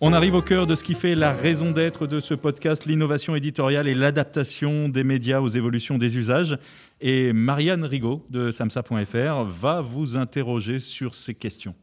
[0.00, 3.34] On arrive au cœur de ce qui fait la raison d'être de ce podcast, l'innovation
[3.34, 6.56] éditoriale et l'adaptation des médias aux évolutions des usages.
[7.00, 11.74] Et Marianne Rigaud de samsa.fr va vous interroger sur ces questions.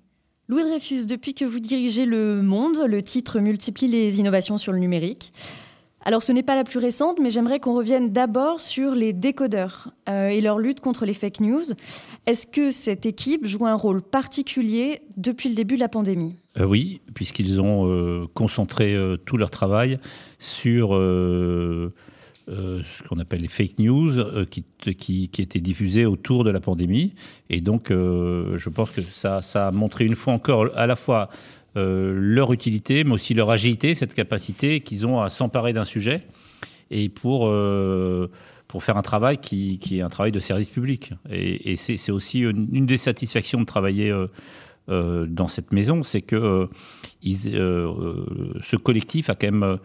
[0.47, 4.79] Louis Dreyfus, depuis que vous dirigez Le Monde, le titre multiplie les innovations sur le
[4.79, 5.33] numérique.
[6.07, 9.89] Alors ce n'est pas la plus récente, mais j'aimerais qu'on revienne d'abord sur les décodeurs
[10.07, 11.63] euh, et leur lutte contre les fake news.
[12.27, 16.35] Est-ce que cette équipe joue un rôle particulier depuis le début de la pandémie?
[16.59, 19.99] Euh, oui, puisqu'ils ont euh, concentré tout leur travail
[20.37, 21.89] sur ce
[23.09, 27.15] qu'on appelle les fake news qui, étaient diffusées autour de la pandémie.
[27.49, 31.29] Et donc, je pense que ça, a montré une fois encore à la fois
[31.75, 36.21] leur utilité, mais aussi leur agilité, cette capacité qu'ils ont à s'emparer d'un sujet
[36.91, 38.29] et pour, euh,
[38.67, 41.13] pour faire un travail qui, qui est un travail de service public.
[41.31, 44.27] Et, c'est aussi une, des satisfactions de travailler euh,
[44.89, 46.67] euh, dans cette maison, c'est que euh,
[47.25, 49.77] euh, euh, ce collectif a quand même euh,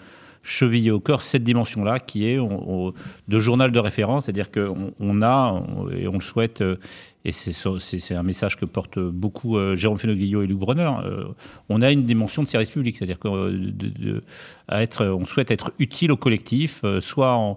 [0.42, 2.38] chevillé au corps cette dimension-là, qui est
[3.28, 5.62] de journal de référence, c'est-à-dire qu'on on a,
[5.94, 6.76] et on le souhaite, euh,
[7.26, 11.24] et c'est un message que portent beaucoup euh, Jérôme Fenoglio et Luc Bronner, euh,
[11.68, 13.52] on a une dimension de service public, c'est-à-dire qu'on
[14.70, 17.56] on souhaite être utile au collectif, soit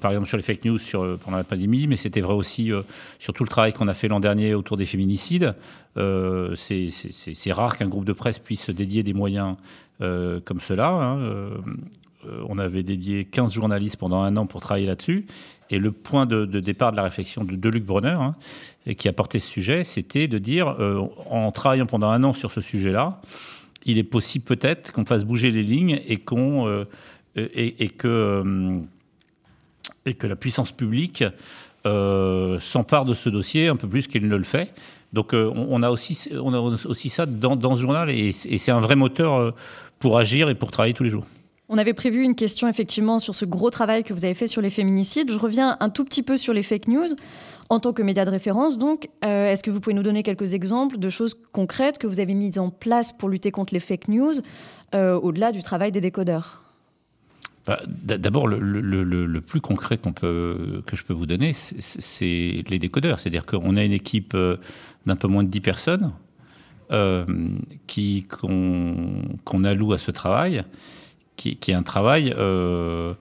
[0.00, 2.70] par exemple sur les fake news sur, pendant la pandémie, mais c'était vrai aussi
[3.18, 5.54] sur tout le travail qu'on a fait l'an dernier autour des féminicides.
[5.96, 9.56] C'est- rare qu'un groupe de presse puisse se dédier des moyens
[9.98, 10.88] comme cela.
[10.88, 11.50] hein.
[12.28, 15.26] Euh, on avait dédié 15 journalistes pendant un an pour travailler là-dessus.
[15.70, 18.34] Et le point de, départ de la réflexion de, Luc Bronner, hein,
[18.96, 22.52] qui a porté ce sujet, c'était de dire, euh, en travaillant pendant un an sur
[22.52, 23.20] ce sujet-là,
[23.86, 26.84] il est possible peut-être qu'on fasse bouger les lignes et euh,
[27.36, 28.82] et, que
[30.26, 31.24] la puissance publique
[31.84, 34.72] s'empare de ce dossier un peu plus qu'il ne le fait.
[35.12, 38.96] Donc on, a aussi on a aussi ça dans, ce journal et, c'est un vrai
[38.96, 39.54] moteur
[39.98, 41.26] pour agir et pour travailler tous les jours.
[41.68, 44.60] On avait prévu une question effectivement sur ce gros travail que vous avez fait sur
[44.60, 45.32] les féminicides.
[45.32, 47.06] Je reviens un tout petit peu sur les fake news.
[47.70, 50.52] En tant que média de référence, donc, euh, est-ce que vous pouvez nous donner quelques
[50.52, 54.08] exemples de choses concrètes que vous avez mises en place pour lutter contre les fake
[54.08, 54.34] news,
[54.94, 56.62] euh, au-delà du travail des décodeurs?
[57.66, 63.18] Bah, D'abord, le, plus concret que je peux vous donner, c'est- les décodeurs.
[63.18, 64.58] C'est-à-dire qu'on a une équipe euh,
[65.06, 66.12] d'un peu moins de 10 personnes
[66.90, 67.24] euh,
[68.28, 70.62] qu'on alloue à ce travail,
[71.36, 73.14] qui, qui est un travail euh,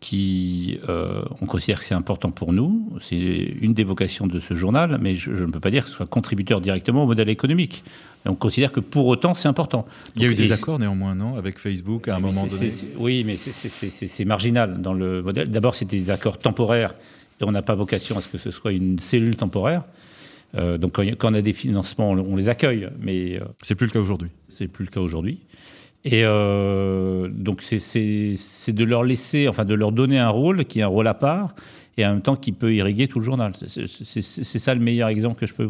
[0.00, 2.88] qui, euh, on considère que c'est important pour nous.
[3.00, 5.90] C'est une des vocations de ce journal, mais je, je ne peux pas dire que
[5.90, 7.82] ce soit contributeur directement au modèle économique.
[8.24, 9.86] Et on considère que pour autant, c'est important.
[10.14, 13.24] Il y a eu des accords néanmoins, non Avec Facebook à un moment donné Oui,
[13.26, 15.50] mais c'est- marginal dans le modèle.
[15.50, 16.94] D'abord, c'était des accords temporaires
[17.40, 19.82] et on n'a pas vocation à ce que ce soit une cellule temporaire.
[20.56, 23.86] Euh, donc, quand, on a des financements, on, on les accueille, mais euh, C'est plus
[23.86, 24.30] le cas aujourd'hui.
[24.48, 25.40] c'est plus le cas aujourd'hui.
[26.10, 30.82] Et euh, donc, c'est- de leur laisser, enfin, de leur donner un rôle qui est
[30.82, 31.54] un rôle à part
[31.98, 33.52] et en même temps qui peut irriguer tout le journal.
[33.54, 35.68] C'est- ça le meilleur exemple que je, peux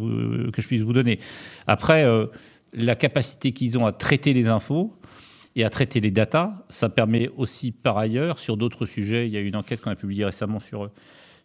[0.53, 1.19] que je puisse vous donner.
[1.67, 2.27] Après, euh,
[2.73, 4.95] la capacité qu'ils ont à traiter les infos
[5.57, 9.37] et à traiter les datas, ça permet aussi par ailleurs, sur d'autres sujets, il y
[9.37, 10.89] a une enquête qu'on a publiée récemment sur,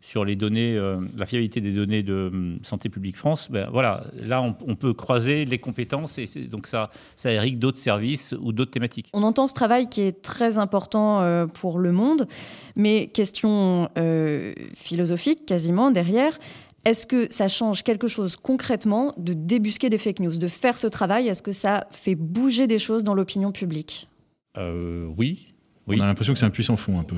[0.06, 3.48] sur les données, euh, la fiabilité des données de hum, Santé publique France.
[3.50, 7.58] Ben, voilà, là, on, on peut croiser les compétences et c'est- donc ça, ça irrigue
[7.58, 9.10] d'autres services ou d'autres thématiques.
[9.14, 12.28] On entend ce travail qui est très important euh, pour le monde,
[12.76, 16.38] mais question euh, philosophique quasiment derrière.
[16.86, 20.88] Est-ce que ça change quelque chose concrètement de débusquer des fake news, de faire ce
[20.88, 21.30] travail?
[21.30, 24.10] Est-ce que ça fait bouger des choses dans l'opinion publique?
[24.58, 25.54] Euh, oui.
[25.88, 25.96] Oui.
[25.98, 27.16] On a l'impression que c'est un puissant fond un peu.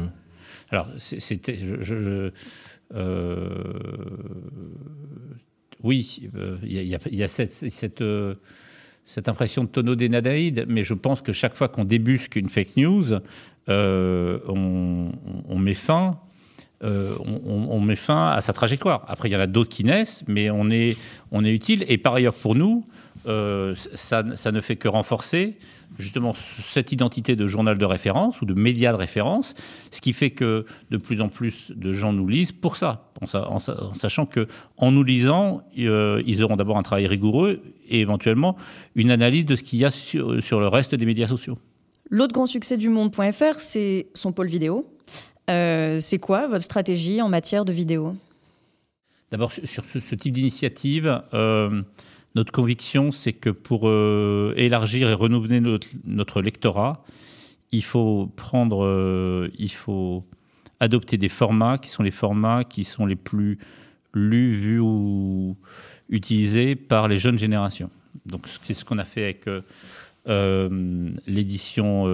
[0.71, 1.55] Alors, c'était.
[1.57, 2.31] Je, je- je-
[5.85, 7.27] oui, euh, il y a,
[8.01, 8.35] euh,
[9.05, 12.49] cette impression de tonneau des Nadaïdes, mais je pense que chaque fois qu'on débusque une
[12.49, 13.03] fake news,
[13.69, 16.19] euh, on, met fin.
[16.83, 19.05] euh, on, met fin à sa trajectoire.
[19.07, 20.97] Après, il y en a d'autres qui naissent, mais on est,
[21.31, 21.85] utile.
[21.87, 23.04] Et par ailleurs, pour nous, euh,
[23.93, 25.57] ça, ça ne fait que renforcer
[25.97, 29.53] justement cette identité de journal de référence ou de média de référence,
[29.91, 33.27] ce qui fait que de plus en plus de gens nous lisent pour ça, en,
[33.27, 37.07] sa- en sa- en sachant que en nous lisant, euh, ils auront d'abord un travail
[37.07, 38.57] rigoureux et éventuellement
[38.95, 41.57] une analyse de ce qu'il y a sur, sur le reste des médias sociaux.
[42.09, 44.87] L'autre grand succès du monde.fr, c'est son pôle vidéo.
[45.49, 48.15] Euh, c'est quoi votre stratégie en matière de vidéo?
[49.31, 51.81] D'abord, sur sur ce, ce type d'initiative, euh,
[52.35, 57.03] notre conviction, c'est que pour euh, élargir et renouveler notre, notre lectorat,
[57.71, 60.25] il faut prendre, euh, il faut
[60.81, 63.57] adopter des formats qui sont les formats qui sont les plus
[64.13, 65.55] lus, vus ou
[66.09, 67.89] utilisés par les jeunes générations.
[68.25, 69.45] Donc, c'est ce qu'on a fait avec
[70.27, 72.05] euh, l'édition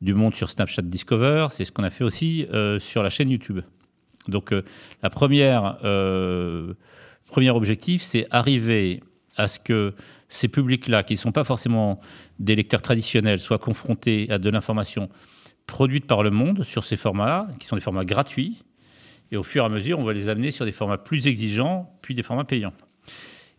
[0.00, 1.48] du Monde sur Snapchat Discover.
[1.50, 2.46] C'est ce qu'on a fait aussi
[2.78, 3.60] sur la chaîne YouTube.
[4.28, 4.54] Donc,
[5.02, 5.78] la première,
[7.28, 9.02] premier objectif, c'est arriver
[9.36, 9.94] à ce que
[10.28, 12.00] ces publics-là, qui ne sont pas forcément
[12.38, 15.08] des lecteurs traditionnels, soient confrontés à de l'information
[15.66, 18.62] produite par le monde sur ces formats-là, qui sont des formats gratuits.
[19.30, 21.92] Et au fur et à mesure, on va les amener sur des formats plus exigeants,
[22.02, 22.72] puis des formats payants.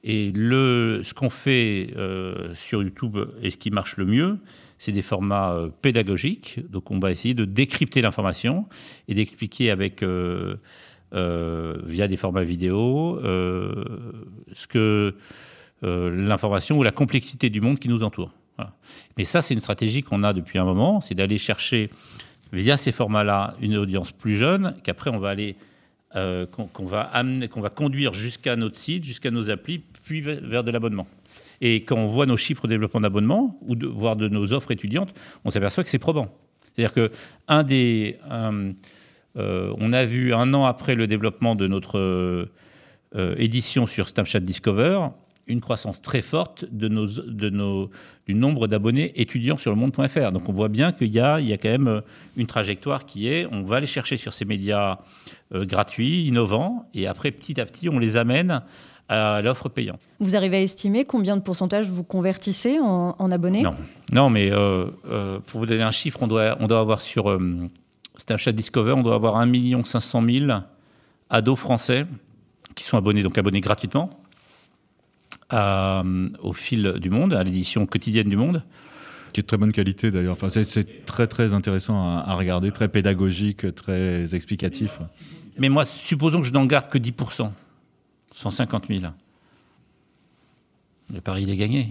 [0.03, 4.39] Et le, ce qu'on fait euh, sur YouTube et ce qui marche le mieux,
[4.77, 6.59] c'est des formats euh, pédagogiques.
[6.69, 8.67] Donc, on va essayer de décrypter l'information
[9.07, 10.55] et d'expliquer avec euh,
[11.11, 13.83] via des formats vidéo euh,
[14.53, 15.15] ce que
[15.83, 18.31] euh, l'information ou la complexité du monde qui nous entoure.
[19.17, 21.89] Mais ça, c'est une stratégie qu'on a depuis un moment, c'est d'aller chercher
[22.51, 25.55] via ces formats-là une audience plus jeune, qu'après on va aller
[26.17, 30.65] euh, qu'on va amener, qu'on va conduire jusqu'à notre site, jusqu'à nos applis, puis vers
[30.65, 31.07] de l'abonnement.
[31.61, 35.13] Et quand on voit nos chiffres de développement d'abonnement ou voire de nos offres étudiantes,
[35.45, 36.27] on s'aperçoit que c'est probant.
[36.73, 37.11] C'est-à-dire que
[37.47, 38.17] un des,
[39.37, 44.39] euh, on a vu un an après le développement de notre euh, édition sur Snapchat
[44.39, 45.09] Discover
[45.49, 47.89] une croissance très forte de nos, de nos,
[48.27, 50.31] du nombre d'abonnés étudiants sur le monde.fr.
[50.31, 52.01] Donc on voit bien qu'il y a, il y a quand même euh,
[52.37, 54.99] une trajectoire qui est, on va les chercher sur ces médias
[55.53, 58.61] euh, gratuits, innovants, et après petit à petit on les amène
[59.07, 60.01] à l'offre payante.
[60.19, 63.63] Vous arrivez à estimer combien de pourcentage vous convertissez en, en abonnés?
[63.63, 63.73] Non.
[64.13, 67.35] Non, mais euh, euh, pour vous donner un chiffre, on doit, on doit avoir sur
[68.19, 70.51] Snapchat Discover, on doit avoir 1 500 000
[71.29, 72.05] ados français
[72.75, 74.19] qui sont abonnés, donc abonnés gratuitement
[75.49, 76.03] à,
[76.41, 78.63] au fil du monde, à l'édition quotidienne du monde.
[79.33, 80.33] Qui est de très bonne qualité d'ailleurs.
[80.33, 84.99] Enfin, c'est- c'est très très intéressant à, à regarder, très pédagogique, très explicatif.
[85.59, 87.51] Mais moi, supposons que je n'en garde que 10%,
[88.33, 89.01] 150 000.
[91.13, 91.89] Le pari, il est gagné.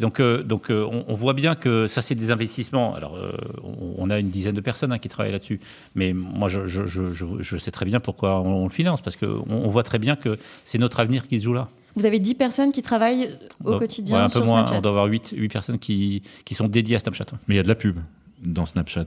[0.00, 2.94] Donc, euh, donc euh, on, on voit bien que ça, c'est des investissements.
[2.94, 5.60] Alors, euh, on, on a une dizaine de personnes hein, qui travaillent là-dessus.
[5.94, 9.00] Mais moi, je, je- je- je- je sais très bien pourquoi on, on le finance,
[9.02, 11.68] parce qu'on on voit très bien que c'est notre avenir qui se joue là.
[11.94, 14.78] Vous avez 10 personnes qui travaillent au Donc, quotidien ouais, un peu sur moins, Snapchat.
[14.78, 17.24] on doit avoir 8, personnes qui, qui sont dédiées à Snapchat.
[17.48, 17.98] Mais il y a de la pub.
[18.42, 19.06] Dans Snapchat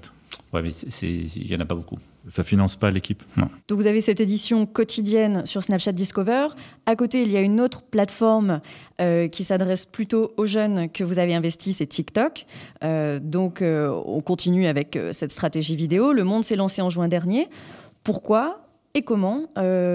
[0.53, 1.97] Ouais, mais il n'y en a pas beaucoup.
[2.27, 3.23] Ça finance pas l'équipe
[3.67, 6.49] Donc vous avez cette édition quotidienne sur Snapchat Discover.
[6.85, 8.61] À côté, il y a une autre plateforme
[8.99, 12.45] euh, qui s'adresse plutôt aux jeunes que vous avez investi, c'est TikTok.
[12.83, 16.13] Euh, donc euh, on continue avec cette stratégie vidéo.
[16.13, 17.47] Le Monde s'est lancé en juin dernier.
[18.03, 18.65] Pourquoi
[18.95, 19.45] et comment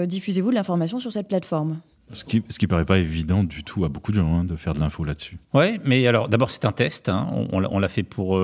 [0.07, 1.79] diffusez-vous de l'information sur cette plateforme?
[2.11, 4.73] Ce qui, ce paraît pas évident du tout à beaucoup de gens hein, de faire
[4.73, 5.37] de l'info là-dessus.
[5.53, 7.09] Oui, mais alors d'abord c'est un test.
[7.09, 7.27] Hein.
[7.51, 8.39] On, l'a fait pour,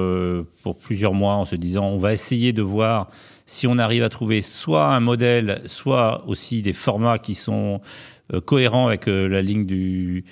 [0.64, 3.10] pour plusieurs mois en se disant on va essayer de voir
[3.46, 7.82] si on arrive à trouver soit un modèle, soit aussi des formats qui sont
[8.34, 10.24] euh, cohérents avec euh, la ligne du,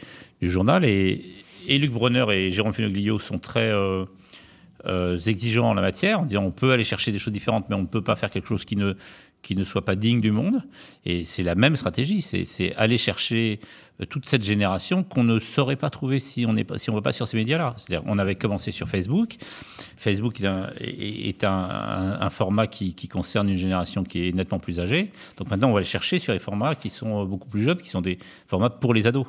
[0.41, 0.85] journal.
[0.85, 1.35] Et,
[1.67, 4.05] Luc Bronner et Jérôme Fenoglio sont très euh,
[5.25, 7.81] exigeants en la matière, en disant on peut aller chercher des choses différentes, mais on
[7.81, 8.93] ne peut pas faire quelque chose qui ne
[9.41, 10.61] qui ne soit pas digne du monde.
[11.05, 13.59] Et c'est la même stratégie, c'est aller chercher
[14.01, 17.11] euh, toute cette génération qu'on ne saurait pas trouver si on ne si va pas
[17.11, 17.73] sur ces médias-là.
[17.77, 19.37] C'est-à-dire, on avait commencé sur Facebook.
[19.97, 20.41] Facebook
[20.79, 25.11] est un, format qui, concerne une génération qui est nettement plus âgée.
[25.37, 27.89] Donc maintenant, on va aller chercher sur les formats qui sont beaucoup plus jeunes, qui
[27.89, 29.27] sont des formats pour les ados.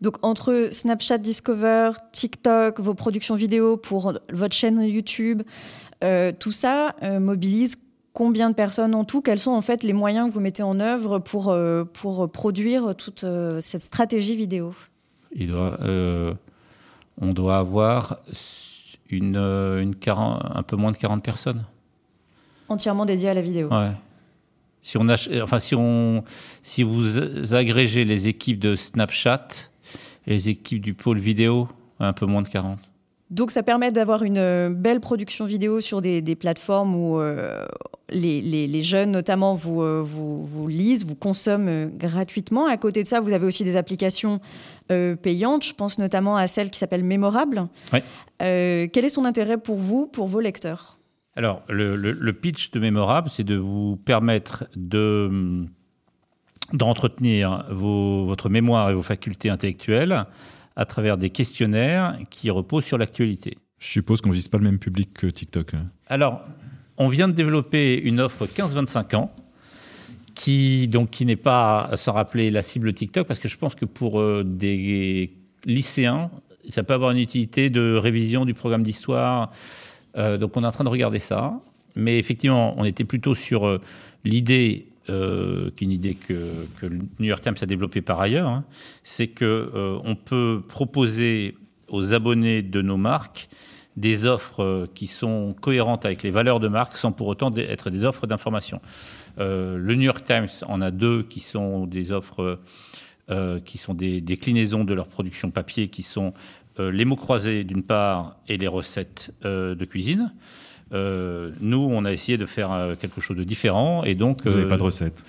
[0.00, 5.42] Donc entre Snapchat Discover, TikTok, vos productions vidéo pour votre chaîne YouTube,
[6.04, 7.76] euh, tout ça euh, mobilise
[8.16, 10.80] combien de personnes en tout Quels sont en fait les moyens que vous mettez en
[10.80, 14.74] œuvre pour, euh, pour produire toute euh, cette stratégie vidéo?
[15.32, 16.32] Il doit, euh,
[17.20, 18.20] On doit avoir
[19.10, 21.66] une, une 40, un peu moins de 40 personnes.
[22.70, 23.92] Entièrement dédiées à la vidéo Ouais.
[24.82, 25.06] Si, on
[25.42, 26.24] enfin, si, on,
[26.62, 29.48] si vous agrégez les équipes de Snapchat
[30.26, 31.68] et les équipes du pôle vidéo,
[32.00, 32.78] un peu moins de 40.
[33.30, 37.66] Donc ça permet d'avoir une euh, belle production vidéo sur des, plateformes où euh,
[38.08, 42.66] les, jeunes notamment euh, vous, vous, lisent, vous consomment gratuitement.
[42.66, 44.40] À côté de ça, vous avez aussi des applications
[44.88, 45.64] payantes.
[45.64, 47.66] Je pense notamment à celle qui s'appelle Mémorable.
[48.38, 50.98] quel est son intérêt pour vous, pour vos lecteurs?
[51.34, 55.66] Alors le, pitch de Mémorable, c'est de vous permettre de
[56.72, 60.26] d'entretenir votre mémoire et vos facultés intellectuelles
[60.76, 63.56] à travers des questionnaires qui reposent sur l'actualité.
[63.78, 65.72] Je suppose qu'on ne vise pas le même public que TikTok.
[66.06, 66.42] Alors,
[66.98, 69.32] on vient de développer une offre 15-25 ans
[70.34, 73.84] qui, donc, qui n'est pas, sans rappeler, la cible TikTok, parce que je pense que
[73.84, 75.32] pour euh, des
[75.64, 76.30] lycéens,
[76.68, 79.50] ça peut avoir une utilité de révision du programme d'histoire.
[80.16, 81.58] Euh, donc, on est en train de regarder ça.
[81.94, 83.80] Mais effectivement, on était plutôt sur euh,
[84.24, 86.34] l'idée euh, qu'une idée que,
[86.82, 88.64] le New York Times a développée par ailleurs, hein,
[89.04, 93.48] c'est qu'on euh, peut proposer aux abonnés de nos marques
[93.96, 97.90] des offres euh, qui sont cohérentes avec les valeurs de marque sans pour autant être
[97.90, 98.80] des offres d'information.
[99.38, 102.58] le New York Times en a deux qui sont des offres
[103.64, 106.32] qui sont des déclinaisons de leur production papier, qui sont
[106.78, 110.32] les mots croisés d'une part et les recettes de cuisine.
[110.92, 114.44] Euh, nous, on a essayé de faire euh, quelque chose de différent et donc.
[114.44, 115.24] Vous n'avez pas de euh, recette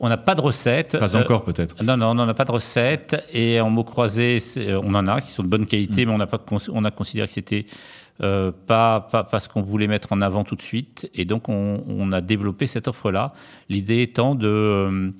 [0.00, 0.98] On n'a pas de recette.
[0.98, 1.82] Pas encore peut-être.
[1.82, 5.20] Non, non, on n'en a pas de recette et en mots croisés, on en a
[5.20, 6.08] qui sont de bonne qualité, mm.
[6.08, 7.64] mais on a pas, on a considéré que c'était
[8.18, 8.52] pas,
[9.00, 12.10] pas, pas, ce qu'on voulait mettre en avant tout de suite et donc on, on
[12.10, 13.32] a développé cette offre-là.
[13.68, 15.12] L'idée étant de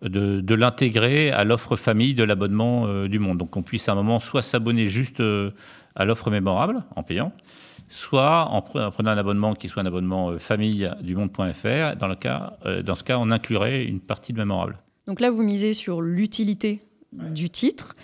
[0.00, 3.38] de, de l'intégrer à l'offre famille de l'abonnement du monde.
[3.38, 5.22] Donc qu'on puisse à un moment soit s'abonner juste
[5.94, 7.32] à l'offre mémorable en payant,
[7.92, 11.96] soit en, prenant un abonnement qui soit un abonnement euh, famille du monde.fr.
[11.98, 14.78] Dans, le cas, euh, dans ce cas, on inclurait une partie de mémorable.
[15.06, 16.80] Donc là, vous misez sur l'utilité
[17.12, 17.94] du titre.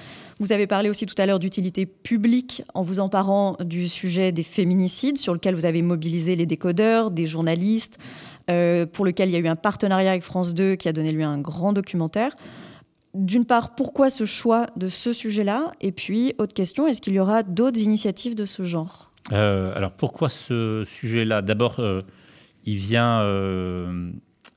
[0.40, 4.42] Vous avez parlé aussi tout à l'heure d'utilité publique en vous emparant du sujet des
[4.42, 7.98] féminicides, sur lequel vous avez mobilisé les décodeurs, des journalistes,
[8.50, 11.12] euh, pour lequel il y a eu un partenariat avec France 2 qui a donné
[11.12, 12.36] lieu à un grand documentaire.
[13.14, 15.72] D'une part, pourquoi ce choix de ce sujet-là?
[15.80, 19.07] Et puis, autre question, est-ce qu'il y aura d'autres initiatives de ce genre?
[19.32, 21.42] Euh, alors pourquoi ce sujet-là?
[21.42, 22.02] D'abord, euh,
[22.64, 24.10] il, vient, euh,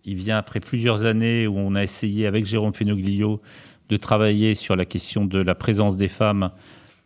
[0.05, 3.41] il vient après plusieurs années où on a essayé avec Jérôme Fenoglio
[3.89, 6.49] de travailler sur la question de la présence des femmes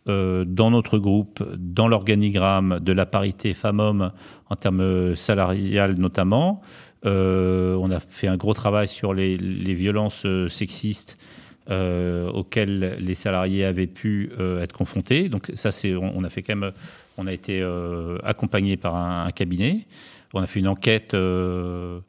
[0.08, 4.12] dans notre groupe, dans l'organigramme de la parité femmes-hommes
[4.48, 6.60] en termes salariales notamment.
[7.02, 11.18] on a fait un gros travail sur les, violences sexistes
[11.68, 15.28] auxquelles les salariés avaient pu être confrontés.
[15.28, 16.72] Donc ça, on, a fait quand même
[17.16, 19.86] on a été euh, accompagné par un, cabinet.
[20.34, 22.00] On a fait une enquête euh,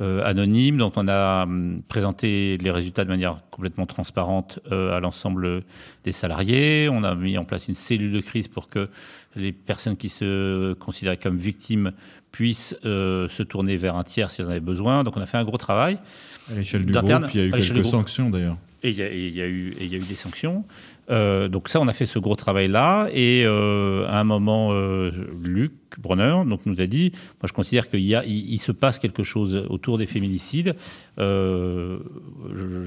[0.00, 5.62] euh, anonyme dont on a hum, présenté les résultats de manière complètement transparente à l'ensemble
[6.04, 6.88] des salariés.
[6.90, 8.88] On a mis en place une cellule de crise pour que
[9.36, 11.92] les personnes qui se considéraient comme victimes
[12.32, 15.04] puissent se tourner vers un tiers s'ils en avaient besoin.
[15.04, 15.98] Donc on a fait un gros travail.
[16.50, 18.56] À l'échelle du groupe, il y a eu quelques sanctions d'ailleurs.
[18.82, 19.70] Et y, il y a eu
[20.00, 20.64] des sanctions.
[21.10, 23.08] Euh, donc ça, on a fait ce gros travail-là.
[23.12, 25.10] Et euh, à un moment, euh,
[25.44, 29.98] Luc Brunner donc, nous a dit, moi je considère qu'il se passe quelque chose autour
[29.98, 30.74] des féminicides.
[31.18, 31.98] Je,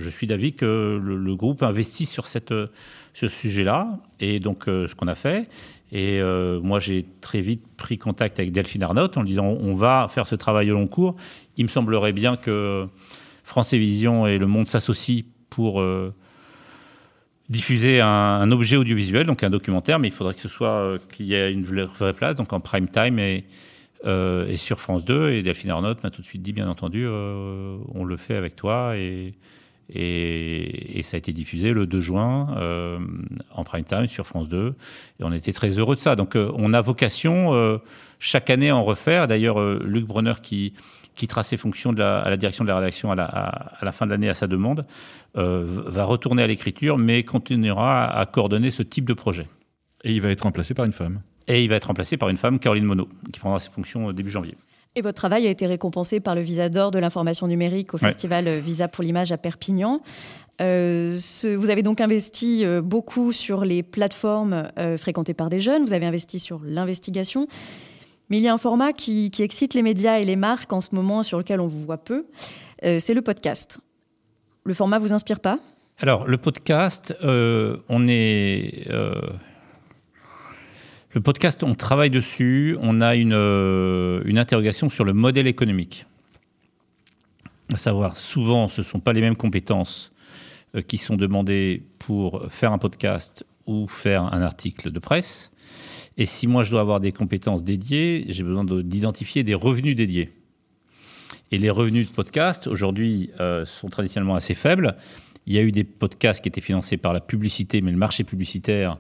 [0.10, 4.00] suis d'avis que le, groupe investit sur ce sujet-là.
[4.20, 5.48] Et donc ce qu'on a fait.
[5.92, 6.22] Et
[6.62, 10.28] moi, j'ai très vite pris contact avec Delphine Arnott en lui disant on va faire
[10.28, 11.16] ce travail au long cours.
[11.56, 12.88] Il me semblerait bien que
[13.44, 15.82] France Télévisions et Le Monde s'associent pour
[17.50, 21.28] diffuser un, objet audiovisuel, donc un documentaire, mais il faudrait que ce soit euh, qu'il
[21.28, 23.46] y ait une vraie place, donc en prime time et,
[24.06, 25.32] euh, sur France 2.
[25.32, 28.98] Et Delphine Arnaud m'a tout de suite dit, bien entendu, on le fait avec toi.
[28.98, 29.34] Et,
[29.90, 32.48] et, ça a été diffusé le 2 juin
[33.54, 34.76] en prime time sur France 2.
[35.20, 36.16] Et on était très heureux de ça.
[36.16, 37.80] Donc on a vocation
[38.20, 39.28] chaque année à en refaire.
[39.28, 40.74] D'ailleurs, Luc Brunner qui
[41.18, 43.92] quittera ses fonctions de la, à la direction de la rédaction à la, à, la
[43.92, 44.86] fin de l'année à sa demande,
[45.38, 49.48] euh, va retourner à l'écriture, mais continuera à, coordonner ce type de projet.
[50.04, 51.22] Et il va être remplacé par une femme.
[51.48, 54.30] Et il va être remplacé par une femme, Caroline Monod, qui prendra ses fonctions début
[54.30, 54.56] janvier.
[54.96, 58.60] Et votre travail a été récompensé par le Visa d'or de l'information numérique au festival
[58.60, 60.02] Visa pour l'image à Perpignan.
[60.60, 61.16] Euh,
[61.56, 66.06] vous avez donc investi euh, beaucoup sur les plateformes fréquentées par des jeunes, vous avez
[66.06, 67.48] investi sur l'investigation.
[68.30, 70.94] Mais il y a un format qui, excite les médias et les marques en ce
[70.94, 72.26] moment sur lequel on vous voit peu,
[72.84, 73.80] euh, c'est le podcast.
[74.66, 75.60] Le format vous inspire pas?
[76.00, 78.88] Alors, le podcast, euh, on est.
[78.90, 79.14] Euh,
[81.14, 86.06] le podcast, on travaille dessus, on a une, une interrogation sur le modèle économique.
[87.74, 90.12] À savoir, souvent, ce ne sont pas les mêmes compétences
[90.88, 95.52] qui sont demandées pour faire un podcast ou faire un article de presse.
[96.18, 100.32] Et si moi je dois avoir des compétences dédiées, j'ai besoin d'identifier des revenus dédiés.
[101.52, 104.98] Et les revenus de podcast, aujourd'hui, euh, sont traditionnellement assez faibles.
[105.46, 108.24] Il y a eu des podcasts qui étaient financés par la publicité, mais le marché
[108.24, 108.98] publicitaire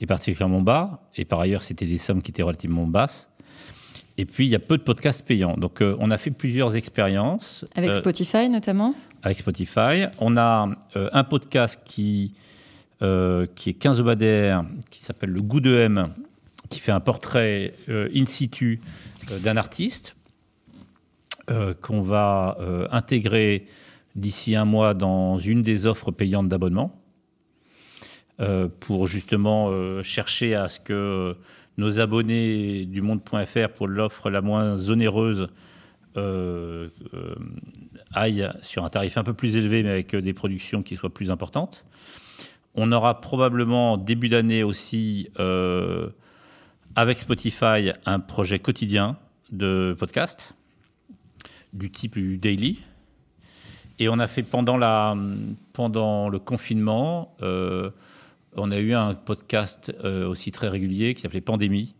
[0.00, 1.02] est particulièrement bas.
[1.16, 3.28] Et par ailleurs, c'était des sommes qui étaient relativement basses.
[4.16, 5.56] Et puis, il y a peu de podcasts payants.
[5.56, 7.64] Donc, euh, on a fait plusieurs expériences.
[7.74, 8.94] Avec euh, Spotify, notamment?
[9.22, 10.06] Avec Spotify.
[10.18, 12.34] On a un podcast qui,
[13.00, 16.12] qui est 15 obadaires, qui s'appelle Le Goût de M,
[16.72, 18.80] qui fait un portrait euh, in situ
[19.30, 20.16] euh, d'un artiste
[21.50, 22.56] euh, qu'on va
[22.90, 23.66] intégrer
[24.16, 26.98] d'ici un mois dans une des offres payantes d'abonnement
[28.80, 29.70] pour justement
[30.02, 31.36] chercher à ce que
[31.78, 35.48] nos abonnés du monde.fr pour l'offre la moins onéreuse
[38.12, 41.30] aillent sur un tarif un peu plus élevé mais avec des productions qui soient plus
[41.30, 41.84] importantes.
[42.74, 45.30] On aura probablement début d'année aussi
[46.96, 49.16] avec Spotify un projet quotidien
[49.50, 50.54] de podcast
[51.72, 52.80] du type daily.
[53.98, 55.16] Et on a fait pendant, la,
[55.72, 57.90] pendant le confinement, euh,
[58.56, 61.94] on a eu un podcast euh, aussi très régulier qui s'appelait Pandémie,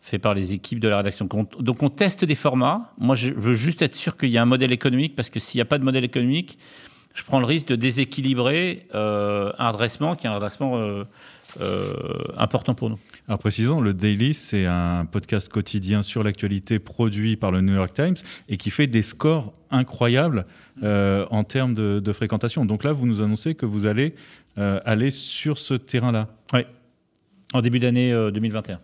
[0.00, 1.28] fait par les équipes de la rédaction.
[1.58, 2.92] Donc on teste des formats.
[2.98, 5.58] Moi, je veux juste être sûr qu'il y a un modèle économique, parce que s'il
[5.58, 6.58] n'y a pas de modèle économique,
[7.14, 11.04] je prends le risque de déséquilibrer euh, un redressement qui est un redressement
[12.36, 12.98] important pour nous.
[13.28, 17.92] Alors précisons, le Daily, c'est un podcast quotidien sur l'actualité produit par le New York
[17.92, 18.14] Times
[18.48, 20.46] et qui fait des scores incroyables
[20.82, 22.64] euh, en termes de, fréquentation.
[22.64, 24.14] Donc là, vous nous annoncez que vous allez
[24.56, 26.28] euh, aller sur ce terrain-là.
[26.54, 26.60] Oui,
[27.52, 28.76] en début d'année 2021.
[28.76, 28.78] Euh,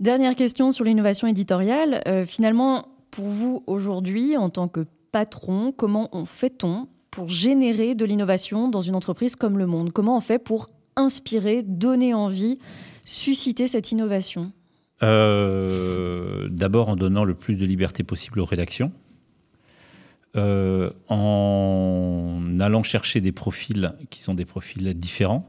[0.00, 2.02] Dernière question sur l'innovation éditoriale.
[2.26, 8.70] finalement, pour vous aujourd'hui, en tant que patron, comment on fait-on pour générer de l'innovation
[8.70, 9.92] dans une entreprise comme Le Monde?
[9.92, 12.58] Comment on fait pour inspirer, donner envie
[13.06, 14.52] susciter cette innovation
[15.02, 18.92] euh, D'abord en donnant le plus de liberté possible aux rédactions,
[20.36, 25.48] euh, en allant chercher des profils qui sont des profils différents,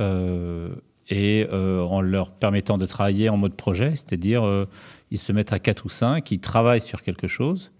[0.00, 0.70] euh,
[1.10, 4.66] et en leur permettant de travailler en mode projet, c'est-à-dire
[5.10, 7.72] ils se mettent à 4 ou 5, ils travaillent sur quelque chose,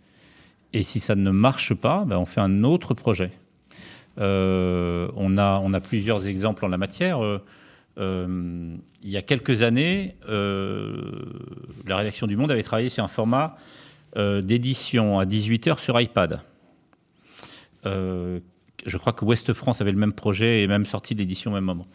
[0.72, 3.32] et si ça ne marche pas, ben on fait un autre projet.
[4.16, 4.22] on,
[5.38, 7.20] a, on a plusieurs exemples en la matière.
[7.98, 11.02] Euh, il y a quelques années, euh,
[11.86, 13.56] la rédaction du Monde avait travaillé sur un format
[14.16, 16.40] euh, d'édition à 18h sur iPad.
[17.84, 21.64] je crois que Ouest France avait le même projet et même sorti l'édition au même
[21.64, 21.86] moment.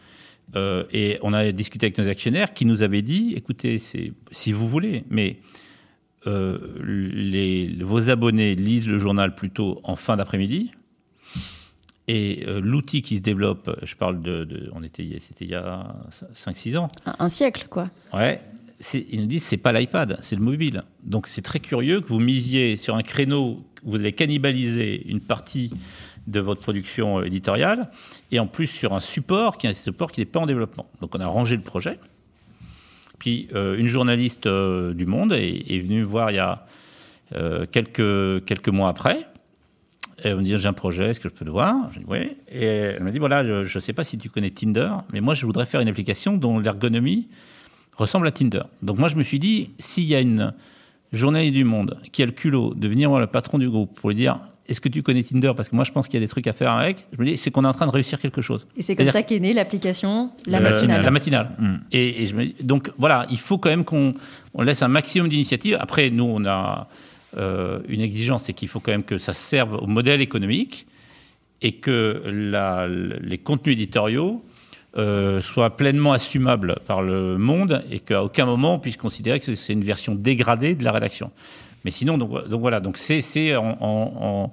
[0.91, 5.03] et on a discuté avec nos actionnaires qui nous avaient dit, écoutez, si vous voulez,
[5.09, 5.39] mais
[6.25, 10.71] vos abonnés lisent le journal plutôt en fin d'après-midi
[12.07, 15.95] et euh, l'outil qui se développe, je parle de, on était, c'était il y a
[16.35, 16.89] 5-6 ans.
[17.05, 17.89] Un, siècle, quoi.
[18.13, 18.41] Ouais.
[18.93, 20.83] ils nous disent c'est pas l'iPad, c'est le mobile.
[21.03, 25.21] Donc c'est très curieux que vous misiez sur un créneau où vous allez cannibaliser une
[25.21, 25.71] partie
[26.27, 27.89] de votre production euh, éditoriale
[28.31, 30.89] et en plus sur un support qui est un support qui n'est pas en développement.
[31.01, 31.99] Donc on a rangé le projet.
[33.19, 36.65] Puis euh, une journaliste euh, du Monde est, est, venue voir il y a
[37.71, 39.27] quelques, quelques mois après.
[40.23, 41.75] Et elle me dit j'ai un projet, est-ce que je peux le voir?
[41.93, 42.31] Je dis oui.
[42.51, 45.33] Et elle m'a dit voilà, je ne sais pas si tu connais Tinder, mais moi
[45.33, 47.27] je voudrais faire une application dont l'ergonomie
[47.97, 48.63] ressemble à Tinder.
[48.81, 50.53] Donc moi je me suis dit s'il y a une
[51.11, 54.09] journaliste du Monde qui a le culot de venir voir le patron du groupe pour
[54.09, 55.51] lui dire est-ce que tu connais Tinder?
[55.55, 57.05] Parce que moi, je pense qu'il y a des trucs à faire avec.
[57.11, 58.65] Je me dis, c'est qu'on est en train de réussir quelque chose.
[58.77, 61.03] Et c'est comme ça qu'est née l'application La euh, Matinale.
[61.03, 61.51] La Matinale.
[61.59, 61.75] Mm.
[61.91, 64.13] Et, je me donc voilà, il faut quand même qu'on
[64.59, 65.77] laisse un maximum d'initiatives.
[65.81, 66.87] Après, nous, on a
[67.35, 70.87] une exigence, c'est qu'il faut quand même que ça serve au modèle économique
[71.63, 72.21] et que
[73.23, 74.43] les contenus éditoriaux
[74.95, 79.55] euh, soient pleinement assumables par le monde et qu'à aucun moment on puisse considérer que
[79.55, 81.31] c'est une version dégradée de la rédaction.
[81.83, 82.29] Mais sinon, donc,
[82.59, 84.51] voilà, donc c'est en,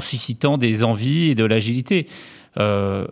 [0.00, 2.06] suscitant des envies et de l'agilité.
[2.58, 3.08] Euh,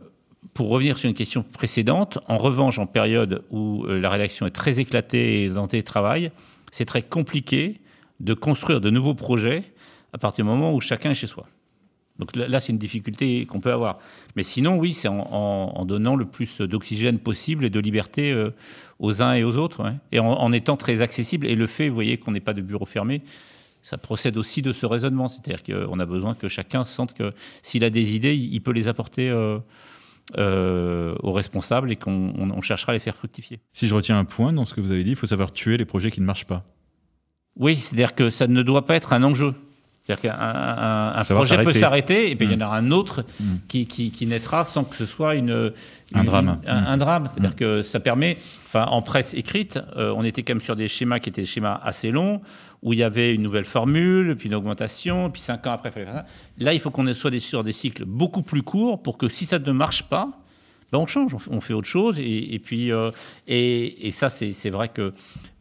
[0.54, 4.50] pour revenir sur une question précédente, en revanche, en période où euh, la rédaction est
[4.50, 6.30] très éclatée et dans le télétravail,
[6.70, 7.80] c'est très compliqué
[8.20, 9.64] de construire de nouveaux projets
[10.12, 11.46] à partir du moment où chacun est chez soi.
[12.20, 13.98] Donc là, c'est une difficulté qu'on peut avoir.
[14.36, 18.50] Mais sinon, oui, c'est en, donnant le plus d'oxygène possible et de liberté euh,
[18.98, 21.46] aux uns et aux autres, et en, étant très accessible.
[21.46, 23.22] Et le fait, vous voyez, qu'on n'ait pas de bureau fermé,
[23.80, 25.28] ça procède aussi de ce raisonnement.
[25.28, 28.86] C'est-à-dire qu'on a besoin que chacun sente que s'il a des idées, il peut les
[28.86, 29.58] apporter euh,
[30.36, 33.60] euh, aux responsables et qu'on cherchera à les faire fructifier.
[33.72, 35.78] Si je retiens un point dans ce que vous avez dit, il faut savoir tuer
[35.78, 36.66] les projets qui ne marchent pas.
[37.60, 39.54] Oui, c'est-à-dire que ça ne doit pas être un enjeu.
[40.02, 42.62] C'est-à-dire qu'un projet peut s'arrêter et puis il y en mmh.
[42.62, 43.44] aura un autre mmh.
[43.68, 45.72] qui, qui, qui, naîtra sans que ce soit une,
[46.14, 46.58] un drame.
[46.66, 47.28] un, drame.
[47.30, 50.88] C'est-à-dire que ça permet, enfin, en presse écrite, euh, on était quand même sur des
[50.88, 52.40] schémas qui étaient des schémas assez longs,
[52.82, 55.92] où il y avait une nouvelle formule, puis une augmentation, puis cinq ans après, il
[55.92, 56.26] fallait faire ça.
[56.58, 59.58] Là, il faut qu'on soit sur des cycles beaucoup plus courts pour que si ça
[59.58, 60.30] ne marche pas,
[60.92, 62.18] ben on change, on fait autre chose.
[62.18, 63.10] Et, puis, euh,
[64.10, 65.12] ça, c'est vrai que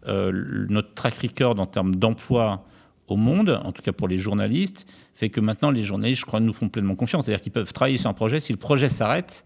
[0.08, 2.66] euh, notre track record en termes d'emploi
[3.08, 6.40] au monde, en tout cas pour les journalistes, fait que maintenant les journalistes, je crois,
[6.40, 7.26] nous font pleinement confiance.
[7.26, 8.40] C'est-à-dire qu'ils peuvent travailler sur un projet.
[8.40, 9.46] Si le projet s'arrête,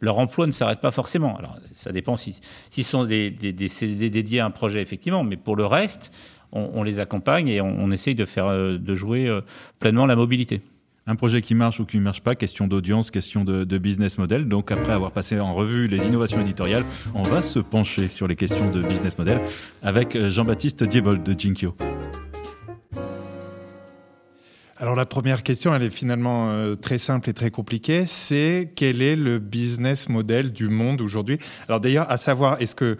[0.00, 1.36] leur emploi ne s'arrête pas forcément.
[1.38, 2.34] Alors, ça dépend si,
[2.82, 6.12] sont des, dédiés à un projet, effectivement, mais pour le reste,
[6.52, 9.40] on, les accompagne et on, on, essaye de faire euh, de jouer
[9.80, 10.62] pleinement la mobilité.
[11.08, 14.48] Un projet qui marche ou qui ne marche pas, question d'audience, question de, business model.
[14.48, 16.84] Donc après avoir passé en revue les innovations éditoriales,
[17.14, 19.40] on va se pencher sur les questions de business model
[19.82, 21.76] avec euh, Jean-Baptiste Diebold de Jinkyo.
[24.78, 28.04] Alors la première question, elle est finalement euh, très simple et très compliquée.
[28.04, 31.38] C'est quel est le business model du monde aujourd'hui?
[31.68, 32.98] Alors d'ailleurs, à savoir, est-ce que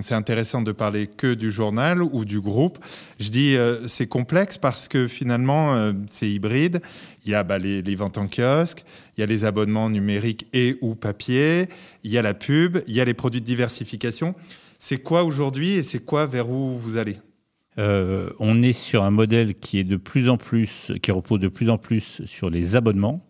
[0.00, 2.78] c'est intéressant de parler que du journal ou du groupe.
[3.18, 6.80] Je dis euh, c'est complexe parce que finalement euh, c'est hybride.
[7.24, 8.84] Il y a bah, les, ventes en kiosque,
[9.16, 11.68] il y a les abonnements numériques et ou papier,
[12.04, 14.34] il y a la pub, il y a les produits de diversification.
[14.78, 17.18] C'est quoi aujourd'hui et c'est quoi vers où vous allez?
[17.76, 21.48] Euh, on est sur un modèle qui est de plus en plus, qui repose de
[21.48, 23.24] plus en plus sur les abonnements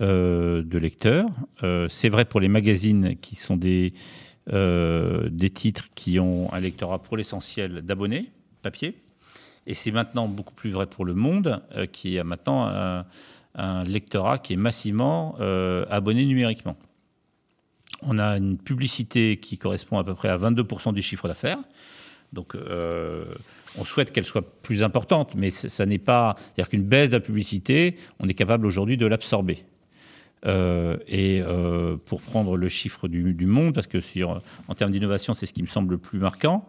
[0.00, 1.28] de lecteurs.
[1.88, 3.92] C'est vrai pour les magazines qui sont des,
[4.52, 8.30] euh, des titres qui ont un lectorat pour l'essentiel d'abonnés,
[8.60, 8.94] papier.
[9.66, 12.66] Et c'est maintenant beaucoup plus vrai pour le monde, euh, qui a maintenant
[13.56, 16.76] un, lectorat qui est massivement euh, abonné numériquement.
[18.02, 21.60] On a une publicité qui correspond à peu près à 22% du chiffre d'affaires.
[22.34, 22.54] Donc,
[23.78, 26.34] on souhaite qu'elle soit plus importante, mais ça n'est pas.
[26.36, 29.64] C'est-à-dire qu'une baisse de la publicité, on est capable aujourd'hui de l'absorber.
[30.46, 35.34] Euh, et euh, pour prendre le chiffre du, monde, parce que sur, en termes d'innovation,
[35.34, 36.68] c'est ce qui me semble le plus marquant,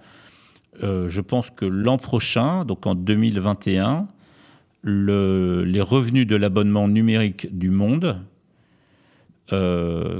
[0.84, 4.08] euh, je pense que l'an prochain, donc en 2021,
[4.82, 8.22] le, les revenus de l'abonnement numérique du monde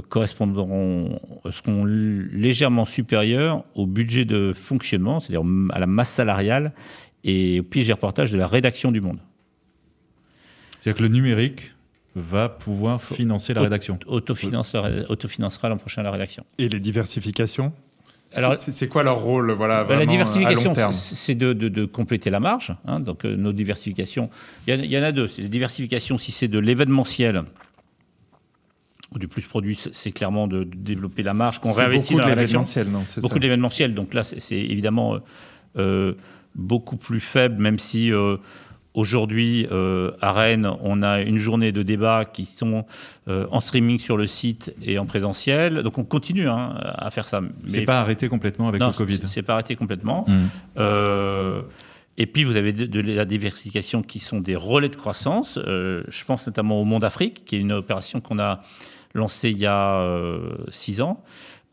[0.08, 6.72] correspondront, seront légèrement supérieurs au budget de fonctionnement, c'est-à-dire à la masse salariale
[7.24, 9.18] et au pige et reportage de la rédaction du Monde.
[10.78, 11.72] C'est-à-dire que le numérique
[12.16, 13.98] va pouvoir financer la rédaction.
[14.06, 16.44] Autofinancera, autofinancera l'an prochain la rédaction.
[16.58, 17.72] Et les diversifications
[18.34, 22.74] alors, c'est quoi leur rôle voilà, La diversification, c'est de, de, de, compléter la marge.
[22.84, 24.28] Hein, donc, euh, nos diversifications,
[24.66, 25.28] il y, y, en a deux.
[25.28, 27.44] C'est les diversifications si c'est de l'événementiel
[29.14, 32.34] ou du plus produit, c'est clairement de, de, développer la marge qu'on réinvestit beaucoup dans
[32.34, 33.94] de l'événementiel, non Beaucoup d'événementiel.
[33.94, 35.18] Donc là, c'est évidemment
[35.78, 36.14] euh,
[36.56, 38.36] beaucoup plus faible, même si euh,
[38.96, 42.86] Aujourd'hui, euh, à Rennes, on a une journée de débats qui sont
[43.28, 45.82] euh, en streaming sur le site et en présentiel.
[45.82, 47.42] Donc on continue hein, à faire ça.
[47.66, 49.20] C'est pas arrêté complètement avec non, le Covid.
[49.26, 50.24] C'est pas arrêté complètement.
[50.26, 50.34] Mmh.
[50.78, 51.60] Euh,
[52.16, 55.58] et puis vous avez de, de, la diversification qui sont des relais de croissance.
[55.62, 58.62] Je pense notamment au Monde Afrique, qui est une opération qu'on a
[59.12, 60.02] lancée il y a
[60.70, 61.22] six ans.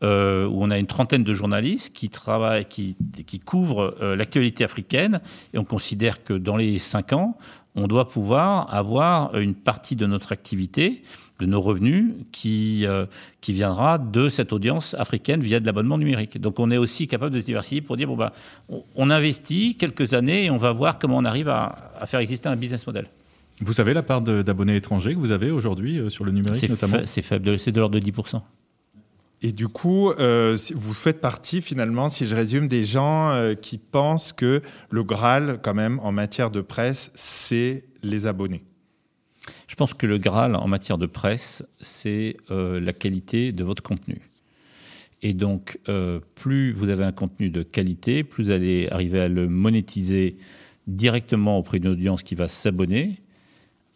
[0.04, 2.94] Euh, où on a une trentaine de journalistes qui travaillent, qui,
[3.26, 5.20] qui couvrent euh, l'actualité africaine,
[5.54, 7.38] et on considère que dans les cinq ans,
[7.74, 11.02] on doit pouvoir avoir une partie de notre activité,
[11.40, 13.06] de nos revenus, qui, euh,
[13.40, 16.38] qui viendra de cette audience africaine via de l'abonnement numérique.
[16.38, 18.34] Donc on est aussi capable de se diversifier pour dire, bon, bah,
[18.94, 22.50] on, investit quelques années et on va voir comment on arrive à, à faire exister
[22.50, 23.06] un business model.
[23.62, 26.98] Vous savez la part d'abonnés étrangers que vous avez aujourd'hui sur le numérique notamment?
[27.06, 28.42] C'est faible, c'est de l'ordre de 10%.
[29.44, 33.76] Et du coup, euh, vous faites partie finalement, si je résume, des gens euh, qui
[33.76, 38.62] pensent que le Graal, quand même, en matière de presse, c'est les abonnés.
[39.68, 43.82] Je pense que le Graal en matière de presse, c'est euh, la qualité de votre
[43.82, 44.22] contenu.
[45.20, 45.78] Et donc,
[46.34, 50.36] plus vous avez un contenu de qualité, plus vous allez arriver à le monétiser
[50.86, 53.20] directement auprès d'une audience qui va s'abonner,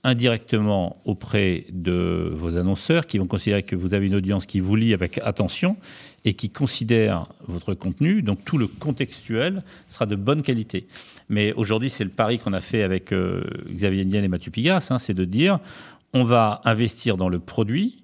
[0.05, 4.77] indirectement auprès de vos annonceurs qui vont considérer que vous avez une audience qui vous
[4.77, 5.77] lit avec attention
[6.25, 8.23] et qui considère votre contenu.
[8.23, 10.87] Donc tout le contextuel sera de bonne qualité.
[11.29, 14.89] Mais aujourd'hui, c'est le pari qu'on a fait avec euh, Xavier Niel et Mathieu Pigas,
[14.91, 15.59] hein, c'est de dire
[16.13, 18.03] on va investir dans le produit,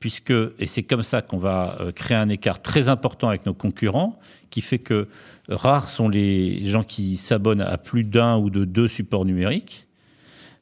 [0.00, 3.54] puisque, et c'est comme ça qu'on va euh, créer un écart très important avec nos
[3.54, 4.18] concurrents,
[4.50, 5.08] qui fait que
[5.48, 9.86] rares sont les gens qui s'abonnent à plus d'un ou de deux supports numériques.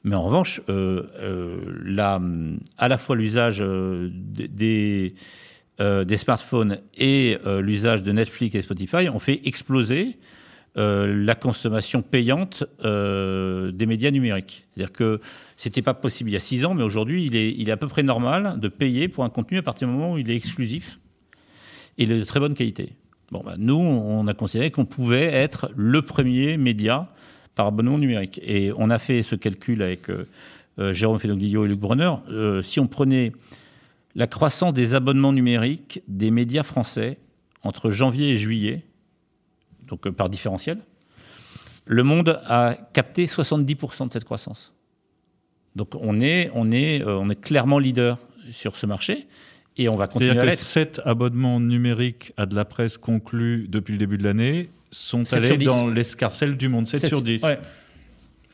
[0.02, 5.14] Mais en revanche, euh, euh, à la fois l'usage euh, des,
[6.16, 10.18] smartphones et l'usage de Netflix et Spotify ont fait exploser
[10.76, 14.66] la consommation payante des médias numériques.
[14.70, 15.20] C'est-à-dire que
[15.56, 17.76] c'était pas possible il y a six ans, mais aujourd'hui, il est, il est à
[17.76, 20.36] peu près normal de payer pour un contenu à partir du moment où il est
[20.36, 21.00] exclusif
[21.98, 22.94] et de très bonne qualité.
[23.30, 27.08] Bon, bah, nous, on a considéré qu'on pouvait être le premier média
[27.60, 28.40] par abonnement numérique.
[28.42, 30.26] Et on a fait ce calcul avec euh,
[30.78, 32.10] euh, Jérôme Fénoglio et Luc Brunner.
[32.30, 33.32] Euh, si on prenait
[34.14, 37.18] la croissance des abonnements numériques des médias français
[37.62, 38.82] entre janvier et juillet,
[39.86, 40.78] donc par différentiel,
[41.84, 44.72] le monde a capté 70% de cette croissance.
[45.76, 48.16] Donc on est, on est, on est clairement leader
[48.52, 49.28] sur ce marché.
[49.76, 50.60] Et on va continuer C'est-à-dire à que.
[50.60, 55.38] 7 abonnements numériques à de la presse conclus depuis le début de l'année sont Sept
[55.44, 56.86] allés dans l'escarcelle du monde.
[56.86, 57.42] 7 Sept- sur 10.
[57.44, 57.58] ouais.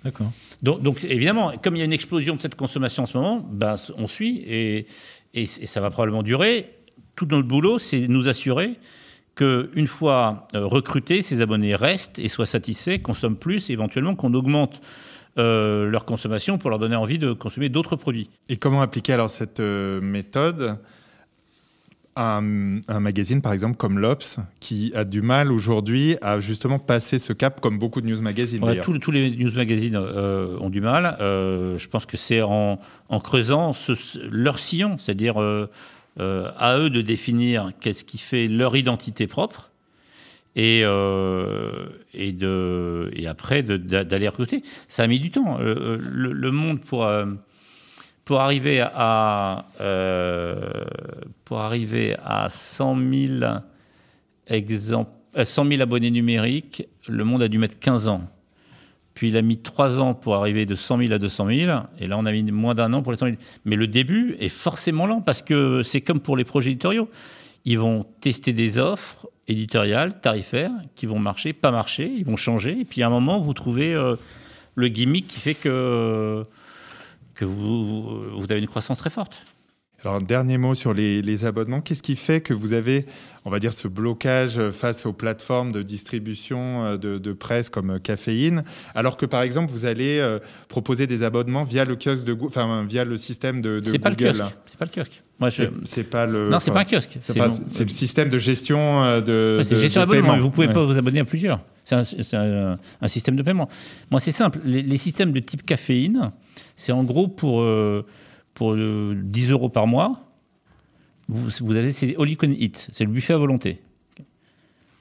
[0.05, 0.31] D'accord.
[0.63, 3.45] Donc, donc, évidemment, comme il y a une explosion de cette consommation en ce moment,
[3.51, 4.87] ben, on suit et,
[5.35, 6.71] et, et ça va probablement durer.
[7.17, 8.75] Tout notre boulot, c'est nous assurer
[9.35, 14.33] qu'une fois euh, recrutés, ces abonnés restent et soient satisfaits, consomment plus, et éventuellement qu'on
[14.35, 14.81] augmente
[15.39, 18.31] euh, leur consommation pour leur donner envie de consommer d'autres produits.
[18.49, 20.79] Et comment appliquer alors cette euh, méthode?
[22.17, 27.19] Un, un magazine, par exemple, comme l'Obs, qui a du mal aujourd'hui à justement passer
[27.19, 30.71] ce cap, comme beaucoup de news magazines Ouais, tous, tous les news magazines euh, ont
[30.71, 31.17] du mal.
[31.21, 35.69] Euh, je pense que c'est en, en creusant ce- leur sillon, c'est-à-dire euh,
[36.19, 39.71] à eux de définir qu'est-ce qui fait leur identité propre.
[40.59, 40.81] Et,
[42.15, 44.63] et, de, et après d'aller recruter.
[44.89, 45.59] Ça a mis du temps.
[45.59, 45.99] Le,
[46.33, 47.07] le monde pour,
[48.27, 50.85] pour arriver à euh,
[51.45, 52.97] pour arriver à 100
[53.39, 53.51] 000
[54.49, 58.23] exemples, euh, 100 000 abonnés numériques, le monde a dû mettre 15 ans.
[59.15, 62.09] Puis il a mis 3 ans pour arriver de 100 000 à 200 000, et
[62.09, 63.39] là on a mis moins d'un an pour les 100 000.
[63.65, 67.09] Mais le début est forcément lent parce que c'est comme pour les projets éditoriaux.
[67.65, 72.81] Ils vont tester des offres éditoriales, tarifaires, qui vont marcher, pas marcher, ils vont changer,
[72.81, 74.17] et puis à un moment vous trouvez euh,
[74.75, 76.45] le gimmick qui fait que
[77.37, 78.03] que vous,
[78.37, 79.37] vous avez une croissance très forte.
[80.05, 81.81] Alors, un dernier mot sur les, les abonnements.
[81.81, 83.07] Qu'est-ce qui fait que vous avez,
[83.45, 87.91] on va dire, ce blocage face aux plateformes de distribution euh, de, de presse comme
[87.91, 88.63] euh, Caféine,
[88.95, 92.85] alors que par exemple, vous allez euh, proposer des abonnements via le kiosque de enfin
[92.89, 94.39] via le système de, de C'est pas le Google.
[94.39, 94.55] kiosque.
[94.67, 95.23] C'est pas le kiosque.
[95.41, 95.65] Moi, je...
[95.85, 96.51] C'est pas le.
[96.51, 97.19] Non, c'est pas un kiosque.
[97.23, 99.57] c'est le système de gestion de.
[99.59, 100.39] Ouais, c'est gestion de paiement.
[100.39, 100.73] Vous pouvez Ouais.
[100.75, 101.61] pas vous abonner à plusieurs.
[101.87, 103.69] C'est un, système de paiement.
[104.11, 104.61] Moi, c'est simple.
[104.65, 106.33] Les, systèmes de type caféine,
[106.75, 108.05] c'est en gros pour, euh,
[108.55, 110.21] pour euh, 10 euros par mois.
[111.29, 112.29] Vous, avez, c'est all.
[112.75, 113.81] C'est le buffet à volonté.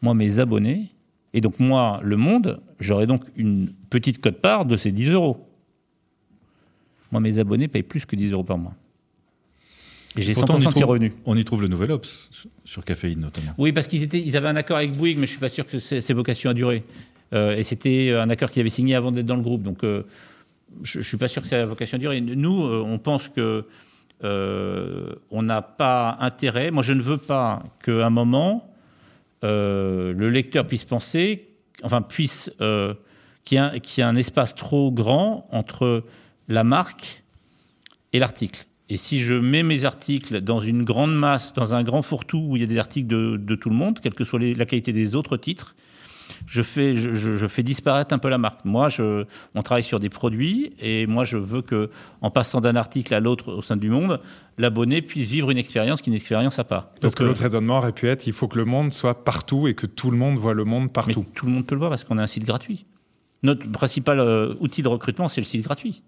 [0.03, 0.91] Moi, mes abonnés,
[1.33, 5.49] et donc moi, le monde, j'aurai donc une petite cote-part de ces 10 euros.
[7.11, 8.75] Moi, mes abonnés payent plus que 10 euros par mois.
[10.17, 11.11] Et j'ai 100% Pourtant, on y, de trouve, revenus.
[11.25, 12.29] on y trouve le nouvel Ops
[12.63, 13.53] sur- Caféine notamment.
[13.57, 15.65] Oui, parce qu'ils étaient, ils avaient un accord avec Bouygues, mais je suis pas sûr
[15.67, 16.83] que c'est c'est vocation à durer.
[17.33, 19.63] et c'était un accord qu'il avait signé avant d'être dans le groupe.
[19.63, 19.79] Donc,
[20.83, 22.21] je ne suis pas sûr que a la vocation à durer.
[22.21, 23.65] Nous, on pense que
[24.23, 26.71] on n'a pas intérêt.
[26.71, 28.73] Moi, je ne veux pas qu'à un moment,
[29.43, 31.49] le lecteur puisse penser,
[31.83, 32.49] enfin, puisse
[33.43, 36.03] qu'il y, ait un espace trop grand entre
[36.47, 37.23] la marque
[38.13, 38.65] et l'article.
[38.89, 42.55] Et si je mets mes articles dans une grande masse, dans un grand fourre-tout où
[42.55, 45.15] il y a des articles de, tout le monde, quelle que soit la qualité des
[45.15, 45.75] autres titres,
[46.47, 48.63] je fais, je, fais disparaître un peu la marque.
[48.65, 51.89] Moi, je, on travaille sur des produits et moi, je veux que,
[52.21, 54.19] en passant d'un article à l'autre au sein du monde,
[54.57, 56.89] l'abonné puisse vivre une expérience qui est une expérience à part.
[57.01, 59.73] Parce que l'autre raisonnement aurait pu être il faut que le monde soit partout et
[59.73, 61.25] que tout le monde voit le monde partout.
[61.33, 62.85] tout le monde peut le voir parce qu'on a un site gratuit.
[63.43, 66.03] Notre principal euh, outil de recrutement, c'est le site gratuit.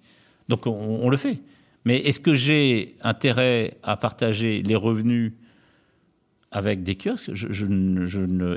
[0.50, 1.40] Donc on, le fait.
[1.86, 5.34] Mais est-ce que j'ai intérêt à partager les revenus
[6.52, 7.32] avec des kiosques?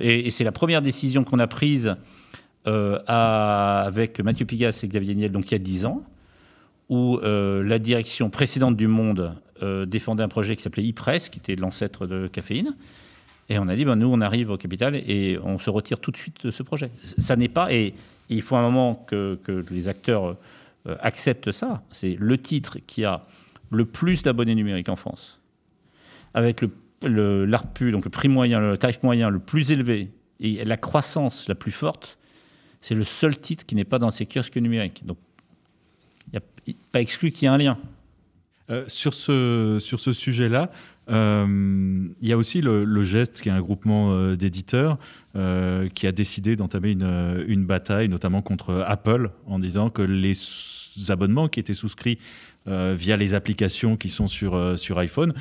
[0.02, 1.96] Et, c'est la première décision qu'on a prise
[2.66, 6.02] euh, avec Mathieu Pigas et Xavier Niel, donc il y a 10 ans,
[6.88, 9.36] où euh, la direction précédente du Monde
[9.86, 12.74] défendait un projet qui s'appelait e-press, qui était l'ancêtre de Caféine.
[13.50, 16.12] Et on a dit, ben, nous, on arrive au capital et on se retire tout
[16.12, 16.90] de suite de ce projet.
[17.02, 17.94] Ça n'est pas, et
[18.30, 19.38] il faut un moment que,
[19.70, 20.36] les acteurs
[20.86, 21.82] euh, acceptent ça.
[21.90, 23.26] C'est le titre qui a
[23.70, 25.40] le plus d'abonnés numériques en France,
[26.34, 26.62] avec
[27.02, 30.10] le, l'ARPU, donc le prix moyen, le tarif moyen le plus élevé
[30.40, 32.18] et la croissance la plus forte,
[32.80, 35.04] c'est le seul titre qui n'est pas dans ces kiosques numériques.
[35.04, 35.18] Donc,
[36.32, 37.78] il n'y a pas exclu qu'il y ait un lien.
[38.70, 40.70] Euh, sur ce, sur ce sujet-là,
[41.10, 44.98] il y a aussi le, Geste, qui est un groupement euh, d'éditeurs,
[45.36, 50.34] euh, qui a décidé d'entamer une, bataille, notamment contre Apple, en disant que les
[51.08, 52.18] abonnements qui étaient souscrits
[52.66, 55.32] via les applications qui sont sur, sur iPhone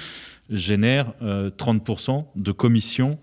[0.49, 3.19] génèrent 30% de commission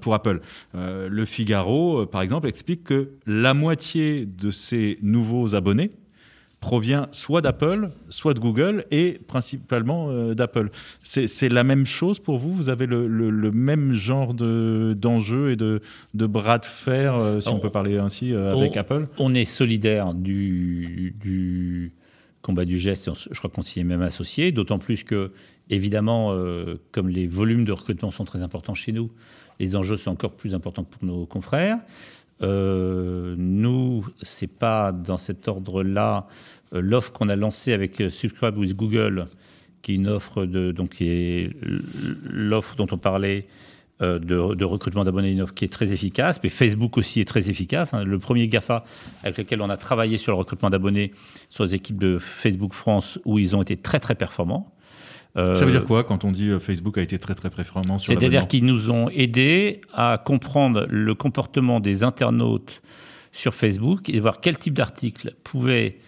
[0.00, 0.40] pour Apple.
[0.72, 5.90] le Figaro, par exemple, explique que la moitié de ces nouveaux abonnés,
[6.64, 10.70] provient soit d'Apple, soit de Google et principalement euh, d'Apple.
[11.02, 12.54] C'est la même chose pour vous?
[12.54, 15.82] Vous avez le, même genre d'enjeux et de,
[16.14, 19.08] de, bras de fer, euh, si on, peut parler ainsi, euh, avec Apple?
[19.18, 21.92] On est solidaire du, du
[22.40, 25.32] combat du geste, je crois qu'on s'y est même associé, d'autant plus que,
[25.68, 26.34] évidemment,
[26.92, 29.10] comme les volumes de recrutement sont très importants chez nous,
[29.60, 31.78] les enjeux sont encore plus importants pour nos confrères.
[32.42, 36.26] Euh, nous, c'est pas dans cet ordre-là
[36.74, 39.28] euh, l'offre qu'on a lancée avec euh, Subscribe with Google,
[39.82, 40.44] qui est une offre
[42.24, 43.46] l'offre dont on parlait
[44.00, 46.40] de, recrutement d'abonnés, une offre qui est très efficace.
[46.42, 47.94] Mais Facebook aussi est très efficace.
[47.94, 48.04] Hein.
[48.04, 48.84] Le premier Gafa
[49.22, 51.12] avec lequel on a travaillé sur le recrutement d'abonnés
[51.48, 54.73] sur les équipes de Facebook France, où ils ont été très très performants.
[55.36, 58.46] Ça veut dire quoi quand on dit Facebook a été très très performant sur C'est-à-dire
[58.46, 62.82] qu'ils nous ont aidés à comprendre le comportement des internautes
[63.32, 65.98] sur Facebook et voir quel type d'article pouvait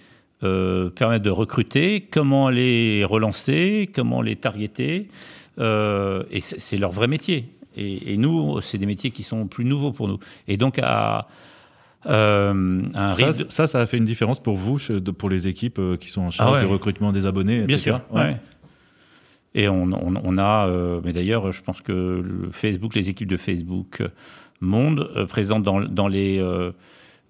[0.43, 5.09] euh, permettre de recruter, comment les relancer, comment les targeter.
[5.59, 7.49] Euh, et c'est leur vrai métier.
[7.79, 10.19] Et, nous, c'est des métiers qui sont plus nouveaux pour nous.
[10.49, 11.29] Et donc, à,
[12.07, 14.79] euh, ça, ça, ça, a fait une différence pour vous,
[15.19, 18.01] pour les équipes qui sont en charge ah du recrutement des abonnés, Bien sûr.
[18.11, 18.37] Ouais.
[19.59, 19.91] Et on,
[20.39, 24.03] a, mais d'ailleurs, je pense que Facebook, les équipes de Facebook
[24.61, 26.41] Monde présentes dans, les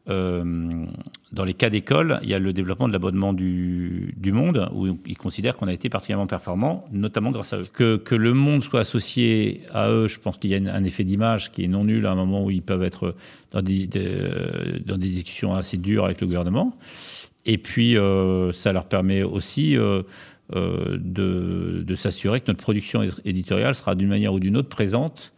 [0.09, 0.87] euh,
[1.33, 4.97] dans les cas d'école, il y a le développement de l'abonnement du, du, Monde, où
[5.05, 7.67] ils considèrent qu'on a été particulièrement performant, notamment grâce à eux.
[7.73, 11.03] Que, que le Monde soit associé à eux, je pense qu'il y a un effet
[11.03, 13.17] d'image qui est non nul à un moment où ils peuvent être
[13.51, 16.77] dans des, dans des discussions assez dures avec le gouvernement.
[17.45, 20.03] Et puis, euh, ça leur permet aussi euh,
[20.55, 25.33] euh, de, s'assurer que notre production éditoriale sera d'une manière ou d'une autre présente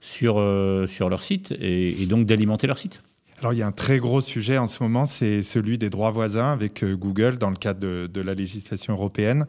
[0.00, 3.02] sur, euh, sur leur site et, donc d'alimenter leur site.
[3.38, 6.10] Alors, il y a un très gros sujet en ce moment, c'est celui des droits
[6.10, 9.46] voisins avec euh, Google dans le cadre de, la législation européenne.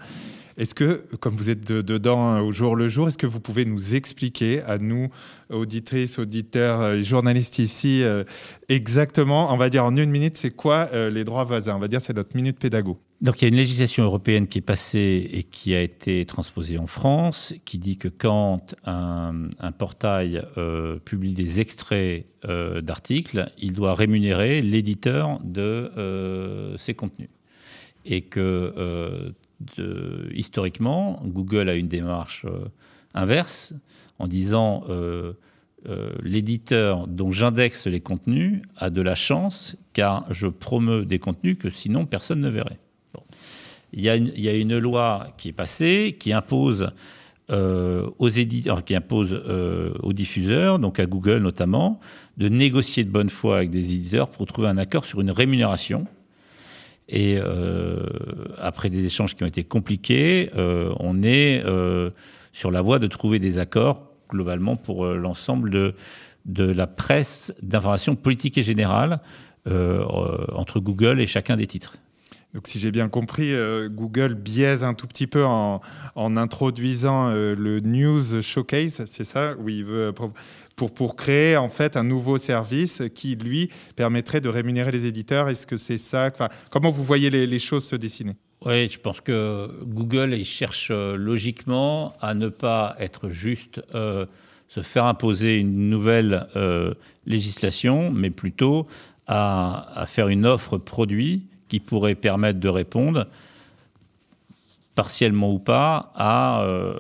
[0.58, 3.66] Est-ce que, comme vous êtes dedans hein, au jour le jour, est-ce que vous pouvez
[3.66, 5.08] nous expliquer à nous,
[5.49, 8.04] auditrices, auditeurs, journalistes ici,
[8.70, 11.78] exactement, on va dire en une minute, c'est quoi les droits voisins?
[11.78, 12.99] On va dire c'est notre minute pédago.
[13.22, 16.80] Donc il y a une législation européenne qui est passée et qui a été transposée
[16.80, 23.74] en France, qui dit que quand un, portail euh, publie des extraits euh, d'articles, il
[23.74, 27.30] doit rémunérer l'éditeur de euh, ses contenus.
[28.05, 29.32] Et que
[30.34, 32.47] historiquement, Google a une démarche
[33.13, 33.76] inverse
[34.17, 34.84] en disant
[36.24, 41.69] l'éditeur dont j'indexe les contenus a de la chance car je promeux des contenus que
[41.69, 42.80] sinon personne ne verrait
[43.93, 46.91] il y, a une, loi qui est passée qui impose
[47.49, 49.33] aux éditeurs, qui impose
[50.01, 51.99] aux diffuseurs, donc à Google notamment,
[52.37, 56.07] de négocier de bonne foi avec des éditeurs pour trouver un accord sur une rémunération.
[57.09, 57.37] Et
[58.57, 61.61] après des échanges qui ont été compliqués, on est
[62.53, 65.93] sur la voie de trouver des accords globalement pour l'ensemble de,
[66.45, 69.19] de la presse d'information politique et générale
[69.67, 70.03] euh,
[70.53, 71.97] entre Google et chacun des titres.
[72.54, 75.82] Donc, si j'ai bien compris, euh, Google biaise un tout petit peu en,
[76.16, 80.12] introduisant euh, le News Showcase, c'est ça, où il veut
[80.76, 85.47] pour, pour créer en fait un nouveau service qui lui permettrait de rémunérer les éditeurs.
[85.47, 86.32] Est-ce que c'est ça?
[86.70, 88.36] Comment vous voyez les, choses se dessiner?
[88.66, 93.82] Oui, je pense que Google il cherche logiquement à ne pas être juste
[94.68, 96.47] se faire imposer une nouvelle
[97.26, 98.88] législation, mais plutôt
[99.28, 103.28] à, faire une offre produit qui pourrait permettre de répondre,
[104.93, 106.95] partiellement ou pas, à, euh,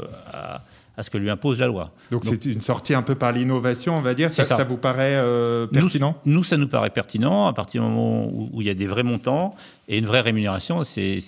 [0.95, 1.91] à, ce que lui impose la loi.
[2.09, 4.31] Donc c'est une sortie un peu par l'innovation, on va dire.
[4.31, 4.63] Ça, ça.
[4.63, 6.15] vous paraît euh, pertinent?
[6.23, 9.03] nous, ça nous paraît pertinent à partir du moment où, il y a des vrais
[9.03, 9.55] montants
[9.89, 10.85] et une vraie rémunération.
[10.85, 11.19] C'est,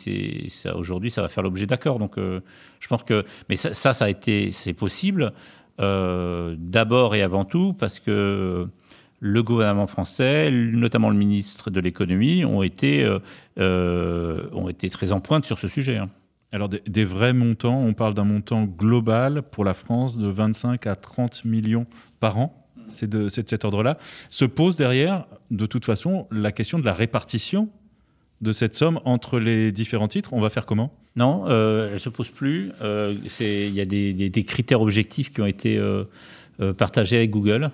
[0.47, 1.99] ça, aujourd'hui, ça va faire l'objet d'accords.
[1.99, 2.39] Donc euh,
[2.79, 5.33] je pense que, mais ça, ça, ça a été, c'est possible
[5.79, 8.69] d'abord et avant tout parce que
[9.25, 13.19] le gouvernement français, notamment le ministre de l'économie, ont été, euh,
[13.57, 15.95] euh, ont été très en pointe sur ce sujet.
[15.95, 16.09] Hein.
[16.51, 20.97] Alors des, vrais montants, on parle d'un montant global pour la France de 25 à
[20.97, 21.87] 30 millions
[22.19, 22.67] par an.
[22.89, 23.97] C'est de, cet ordre-là.
[24.29, 27.69] Se pose derrière, de toute façon, la question de la répartition
[28.41, 30.33] de cette somme entre les différents titres.
[30.33, 30.91] On va faire comment?
[31.15, 32.73] Non, euh, elle ne se pose plus.
[32.83, 35.81] Il y a des, des, critères objectifs qui ont été
[36.77, 37.71] partagés avec Google.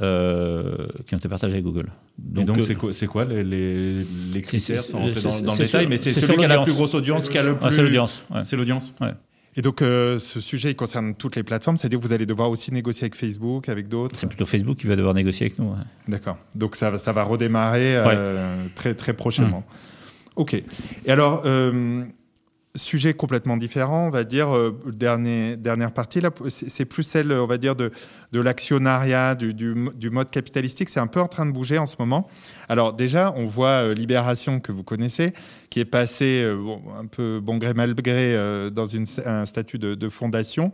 [0.00, 1.86] Euh, qui ont été partagés avec Google.
[2.18, 5.96] Donc, et donc, euh, c'est quoi, les, les, critères sans rentrer dans, le détail Mais
[5.96, 7.76] c'est celui qui a la plus grosse audience, qui a le ah, plus.
[7.76, 8.24] c'est l'audience.
[8.42, 8.92] C'est l'audience.
[9.56, 12.50] Et donc, euh, ce sujet, il concerne toutes les plateformes, c'est-à-dire que vous allez devoir
[12.50, 15.72] aussi négocier avec Facebook, avec d'autres C'est plutôt Facebook qui va devoir négocier avec nous.
[16.08, 16.38] D'accord.
[16.56, 18.02] Donc, ça, ça va redémarrer
[18.74, 19.60] très, très prochainement.
[19.60, 20.40] Mmh.
[20.40, 20.54] OK.
[20.54, 21.44] Et alors,
[22.76, 24.54] sujet complètement différent, on va dire.
[24.54, 27.90] Euh, dernière partie, là, c'est plus celle, on va dire, de,
[28.32, 30.88] de l'actionnariat, du, du, mode capitalistique.
[30.88, 32.28] C'est un peu en train de bouger en ce moment.
[32.68, 35.32] Alors déjà, on voit euh, Libération, que vous connaissez,
[35.70, 36.56] qui est passé euh,
[36.98, 38.36] un peu bon gré, mal gré
[38.72, 40.72] dans une, un statut de, fondation.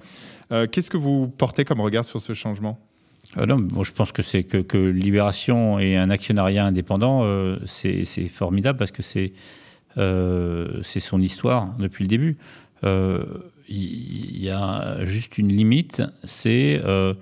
[0.51, 2.81] Qu'est-ce que vous portez comme regard sur ce changement?
[3.37, 7.25] Non, je pense que c'est que, que, Libération et un actionnariat indépendant,
[7.67, 9.60] c'est formidable parce que c'est euh,
[9.97, 12.39] c'est son histoire depuis le début.
[12.85, 13.25] Euh,
[13.69, 17.15] il y, a juste une limite, c'est euh,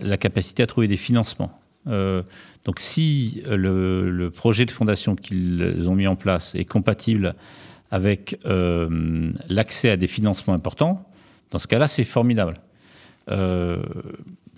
[0.00, 1.58] la capacité à trouver des financements.
[1.86, 7.34] donc si le, projet de fondation qu'ils ont mis en place est compatible
[7.90, 11.04] avec l'accès à des financements importants,
[11.50, 12.54] dans ce cas-là, c'est formidable.
[13.30, 13.82] Euh,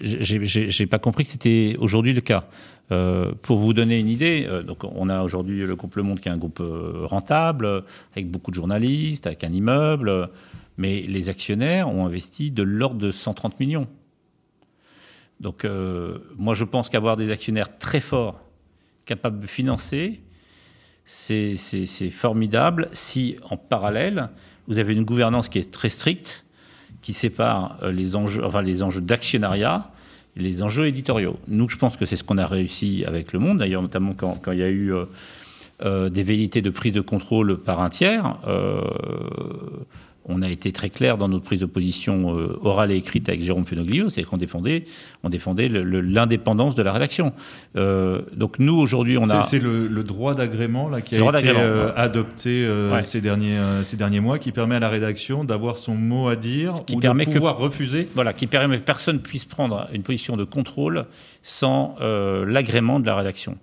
[0.01, 2.45] j'ai pas compris que c'était aujourd'hui le cas.
[2.91, 4.64] Euh, pour vous donner une idée, euh,
[4.95, 8.51] on a aujourd'hui le groupe Le Monde qui est un groupe euh, rentable, avec beaucoup
[8.51, 10.28] de journalistes, avec un immeuble,
[10.76, 13.87] mais les actionnaires ont investi de l'ordre de 130 millions.
[15.41, 15.66] Donc
[16.39, 18.41] moi je pense qu'avoir des actionnaires très forts,
[19.07, 20.20] capables de financer,
[21.05, 21.57] c'est
[22.12, 24.30] formidable si en parallèle
[24.68, 26.47] vous avez une gouvernance qui est très stricte,
[27.01, 29.91] qui sépare les enjeux d'actionnariat
[30.37, 31.37] les enjeux éditoriaux.
[31.49, 34.41] Nous, je pense que c'est ce qu'on a réussi avec Le Monde, d'ailleurs, notamment quand,
[34.53, 35.05] il y a eu euh,
[35.85, 38.37] euh, des velléités de prise de contrôle par un tiers.
[38.47, 38.80] Euh,
[40.25, 43.43] on a été très clair dans notre prise de position euh, orale et écrite avec
[43.43, 44.85] Jérôme Fenoglio, c'est qu'on défendait,
[45.25, 47.33] on défendait l'indépendance de la rédaction.
[47.77, 51.93] Euh, donc nous aujourd'hui, on a c'est le, droit d'agrément là qui a été euh,
[51.97, 52.68] adopté
[53.03, 56.83] ces derniers ces derniers mois, qui permet à la rédaction d'avoir son mot à dire
[56.87, 58.09] qui ou permet de pouvoir refuser.
[58.14, 61.07] Voilà, qui permet que personne puisse prendre une position de contrôle
[61.43, 63.57] sans l'agrément de la rédaction.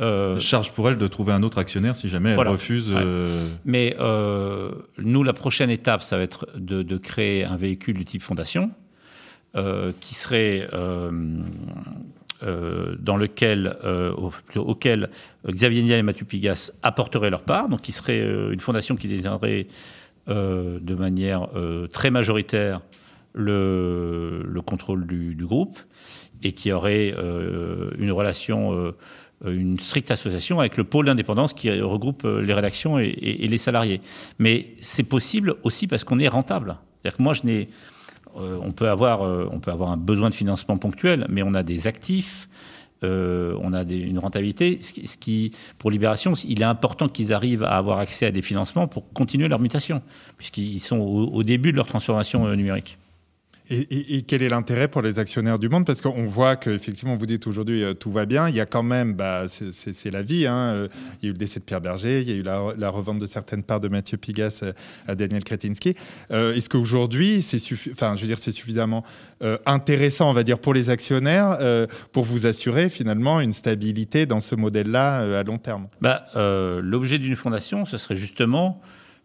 [0.00, 2.90] Euh, Charge pour elle de trouver un autre actionnaire si jamais elle refuse.
[2.94, 8.04] Euh, Mais euh, nous, la prochaine étape, ça va être de, créer un véhicule du
[8.04, 8.70] type fondation
[10.00, 10.68] qui serait
[12.40, 13.76] dans lequel,
[14.56, 15.10] auquel
[15.46, 19.66] Xavier Niel et Mathieu Pigas apporteraient leur part, donc qui serait une fondation qui détiendrait
[20.28, 21.48] de manière
[21.92, 22.80] très majoritaire
[23.32, 25.78] le, le contrôle du, du, groupe
[26.42, 27.14] et qui aurait
[27.98, 28.92] une relation euh,
[29.46, 34.00] une stricte association avec le pôle d'indépendance qui regroupe euh, les rédactions et, les salariés.
[34.38, 36.76] Mais c'est possible aussi parce qu'on est rentable.
[37.02, 37.68] C'est-à-dire que moi, je n'ai,
[38.38, 41.62] euh, on peut avoir, on peut avoir un besoin de financement ponctuel, mais on a
[41.62, 42.48] des actifs.
[43.02, 44.78] euh, on a une rentabilité.
[44.82, 48.88] Ce qui, pour Libération, il est important qu'ils arrivent à avoir accès à des financements
[48.88, 50.02] pour continuer leur mutation,
[50.36, 52.98] puisqu'ils sont au, début de leur transformation euh, numérique.
[53.72, 55.86] Et, quel est l'intérêt pour les actionnaires du monde?
[55.86, 58.48] Parce qu'on voit qu'effectivement, vous dites aujourd'hui euh, tout va bien.
[58.48, 60.48] Il y a quand même, bah, c'est la vie.
[60.48, 60.56] Hein.
[60.74, 60.88] Euh,
[61.22, 63.20] il y a eu le décès de Pierre Berger, il y a eu la, revente
[63.20, 64.72] de certaines parts de Mathieu Pigas euh,
[65.06, 65.94] à Daniel Kretinsky.
[66.30, 67.58] Est-ce qu'aujourd'hui, c'est
[67.92, 69.04] enfin, je veux suffisamment
[69.66, 71.58] intéressant, on va dire, pour les actionnaires
[72.12, 75.88] pour vous assurer finalement une stabilité dans ce modèle-là à long terme?
[76.00, 78.80] Bah, L'objet d'une fondation, ce serait justement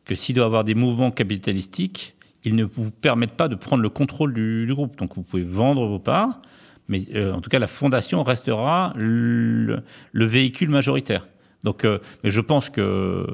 [0.05, 2.15] que s'il doit y avoir des mouvements capitalistiques,
[2.45, 4.97] ils ne vous permettent pas de prendre le contrôle du, groupe.
[4.97, 6.41] Donc vous pouvez vendre vos parts,
[6.87, 9.83] mais euh, en tout cas la fondation restera le,
[10.13, 11.27] véhicule majoritaire.
[11.63, 13.25] Donc, euh, mais je pense que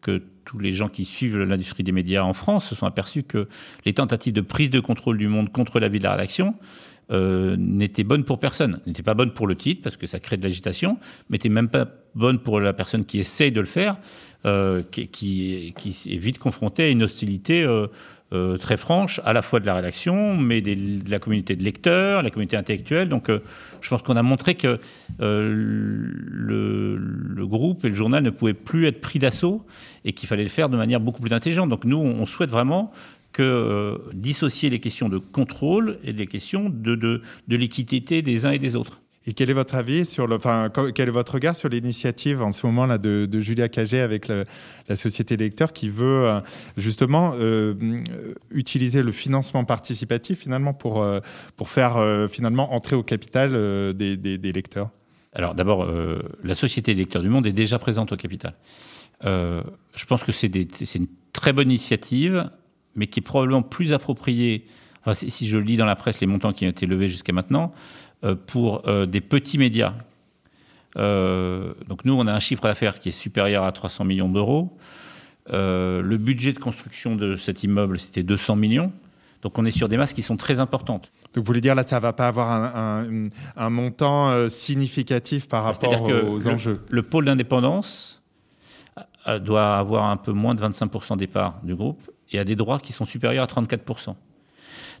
[0.00, 3.48] que tous les gens qui suivent l'industrie des médias en France se sont aperçus que
[3.86, 6.54] les tentatives de prise de contrôle du monde contre la vie de la rédaction
[7.10, 8.80] euh, n'étaient bonnes pour personne.
[8.86, 10.98] N'étaient pas bonnes pour le titre parce que ça crée de l'agitation,
[11.28, 13.96] mais n'étaient même pas bonnes pour la personne qui essaye de le faire,
[14.90, 17.66] qui, qui, est vite confrontée à une hostilité
[18.34, 22.20] euh, très franche, à la fois de la rédaction, mais de la communauté de lecteurs,
[22.22, 23.08] la communauté intellectuelle.
[23.08, 23.38] Donc, euh,
[23.80, 24.80] je pense qu'on a montré que
[25.20, 29.64] euh, le, groupe et le journal ne pouvaient plus être pris d'assaut
[30.04, 31.68] et qu'il fallait le faire de manière beaucoup plus intelligente.
[31.68, 32.90] Donc, nous, on souhaite vraiment
[33.32, 38.74] que dissocier les questions de contrôle et les questions de l'équité des uns et des
[38.74, 39.00] autres.
[39.26, 42.52] Et quel est votre avis sur le, enfin, quel est votre regard sur l'initiative en
[42.52, 46.40] ce moment là de, Julia Cagé avec la société lecteur qui veut euh,
[46.76, 47.74] justement euh,
[48.50, 51.20] utiliser le financement participatif finalement pour euh,
[51.56, 53.52] pour faire finalement entrer au capital
[53.94, 54.90] des, des, lecteurs?
[55.32, 55.90] Alors d'abord,
[56.42, 58.54] la société des lecteurs du monde est déjà présente au capital.
[59.22, 62.50] je pense que c'est une très bonne initiative,
[62.94, 64.66] mais qui est probablement plus appropriée.
[65.12, 68.03] Si, je lis dans la presse les montants qui ont été levés jusqu'à maintenant, euh,
[68.46, 69.94] pour euh, des petits médias.
[70.96, 74.76] Euh, donc nous, on a un chiffre d'affaires qui est supérieur à 300 millions d'euros.
[75.50, 78.92] le budget de construction de cet immeuble, c'était 200 millions.
[79.42, 81.10] Donc on est sur des masses qui sont très importantes.
[81.34, 86.48] Donc vous voulez dire là, ça va pas avoir un, montant significatif par rapport aux
[86.48, 86.80] enjeux?
[86.88, 88.22] Le pôle d'indépendance
[89.40, 92.78] doit avoir un peu moins de 25% des parts du groupe et a des droits
[92.78, 94.14] qui sont supérieurs à 34%.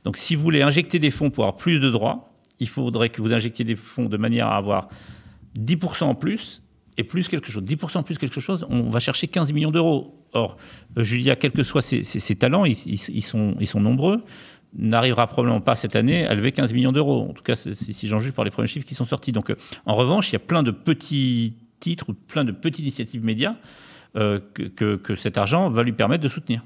[0.04, 3.20] Donc si vous voulez injecter des fonds pour avoir plus de droits, il faudrait que
[3.20, 4.88] vous injectiez des fonds de manière à avoir
[5.58, 6.62] 10% en plus
[6.96, 7.62] et plus quelque chose.
[7.62, 10.20] 10% en plus quelque chose, on va chercher 15 millions d'euros.
[10.32, 10.56] Or,
[10.96, 14.22] euh, Julia, quels que soient ses, talents, ils, sont, nombreux,
[14.76, 17.28] n'arrivera probablement pas cette année à lever 15 millions d'euros.
[17.30, 19.32] En tout cas, si j'en juge par les premiers chiffres qui sont sortis.
[19.32, 22.84] Donc, euh, en revanche, il y a plein de petits titres ou plein de petites
[22.84, 23.56] initiatives médias
[24.16, 26.62] euh, que cet argent va lui permettre de soutenir.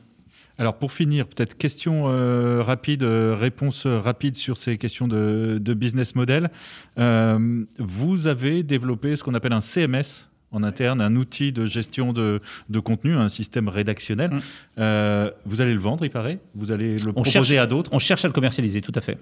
[0.59, 6.17] Alors pour finir, peut-être question euh, rapide, euh, réponse rapide sur ces questions de, business
[6.17, 6.51] model.
[6.99, 12.13] Euh, vous avez développé ce qu'on appelle un CMS en interne, un outil de gestion
[12.13, 12.41] de,
[12.83, 14.31] contenu, un système rédactionnel.
[14.31, 15.31] Mm.
[15.45, 18.29] vous allez le vendre, il paraît Vous allez le proposer à d'autres On cherche à
[18.29, 19.19] le commercialiser, tout à fait.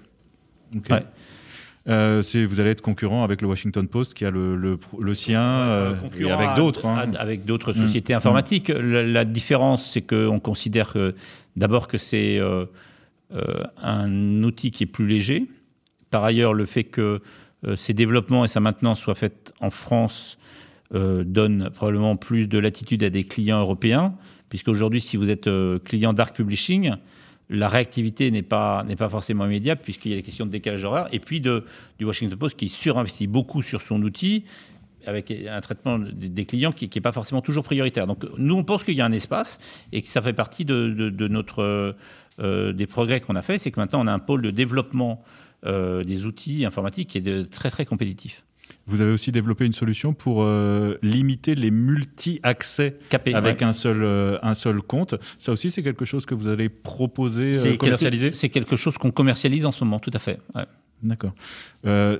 [1.89, 5.95] Euh, vous allez être concurrent avec le Washington Post qui a le, le, sien euh,
[6.19, 6.85] et avec d'autres.
[6.85, 7.11] Hein.
[7.17, 7.75] Avec d'autres mm.
[7.75, 8.69] sociétés informatiques.
[8.69, 11.15] La, différence, c'est qu'on considère que
[11.55, 12.65] d'abord que c'est euh,
[13.81, 15.45] un outil qui est plus léger.
[16.11, 17.21] Par ailleurs, le fait que
[17.75, 20.37] ses développements et sa maintenance soient faits en France
[20.93, 24.13] donne probablement plus de latitude à des clients européens,
[24.47, 25.49] puisqu'aujourd'hui, si vous êtes
[25.83, 26.93] client Dark Publishing,
[27.49, 30.83] la réactivité n'est pas, n'est pas forcément immédiate puisqu'il y a des questions de décalage
[30.83, 31.07] horaire.
[31.11, 31.63] Et puis de,
[31.99, 34.43] du Washington Post qui surinvestit beaucoup sur son outil
[35.05, 38.07] avec un traitement des clients qui n'est pas forcément toujours prioritaire.
[38.07, 39.57] Donc nous, on pense qu'il y a un espace
[39.93, 41.95] et que ça fait partie de, notre,
[42.39, 43.57] euh, des progrès qu'on a fait.
[43.57, 45.23] C'est que maintenant, on a un pôle de développement
[45.65, 48.43] euh, des outils informatiques qui est de, très, très compétitif.
[48.87, 52.97] Vous avez aussi développé une solution pour euh, limiter les multi-accès
[53.33, 55.15] avec un, seul, euh, un seul compte.
[55.39, 58.31] Ça aussi, c'est quelque chose que vous allez proposer, euh, commercialiser?
[58.33, 60.39] C'est quelque chose qu'on commercialise en ce moment, tout à fait.
[61.03, 61.33] D'accord.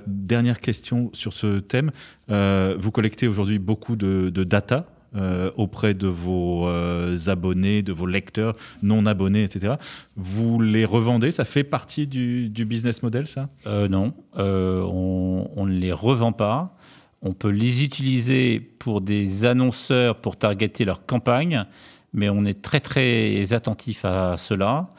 [0.06, 1.90] dernière question sur ce thème.
[2.28, 4.86] vous collectez aujourd'hui beaucoup de, de data
[5.16, 9.76] euh, auprès de vos euh, abonnés, de vos lecteurs non abonnés, etc.
[10.16, 11.32] Vous les revendez?
[11.32, 13.48] Ça fait partie du, business model, ça?
[13.66, 16.76] Euh, Non, on, on, ne les revend pas.
[17.22, 21.64] On peut les utiliser pour des annonceurs pour targeter leur campagne,
[22.12, 24.90] mais on est très très attentif à cela.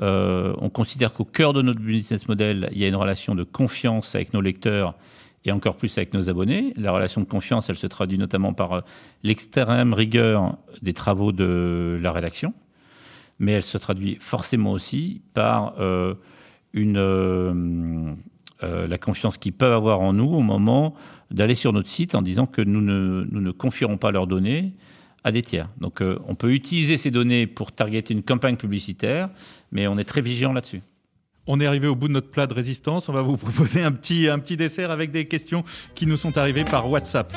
[0.00, 4.14] on considère qu'au cœur de notre business model, il y a une relation de confiance
[4.14, 4.94] avec nos lecteurs
[5.48, 6.72] et encore plus avec nos abonnés.
[6.76, 8.80] La relation de confiance, elle se traduit notamment par euh,
[9.22, 12.52] l'extrême rigueur des travaux de la rédaction,
[13.38, 16.14] mais elle se traduit forcément aussi par euh,
[16.76, 18.04] euh,
[18.62, 20.94] la confiance qu'ils peuvent avoir en nous au moment
[21.30, 24.74] d'aller sur notre site en disant que nous ne, nous ne confierons pas leurs données
[25.24, 25.68] à des tiers.
[25.80, 29.30] Donc on peut utiliser ces données pour targeter une campagne publicitaire,
[29.72, 30.82] mais on est très vigilant là-dessus.
[31.50, 33.08] On est arrivé au bout de notre plat de résistance.
[33.08, 36.88] On va vous proposer un petit, dessert avec des questions qui nous sont arrivées par
[36.90, 37.32] WhatsApp.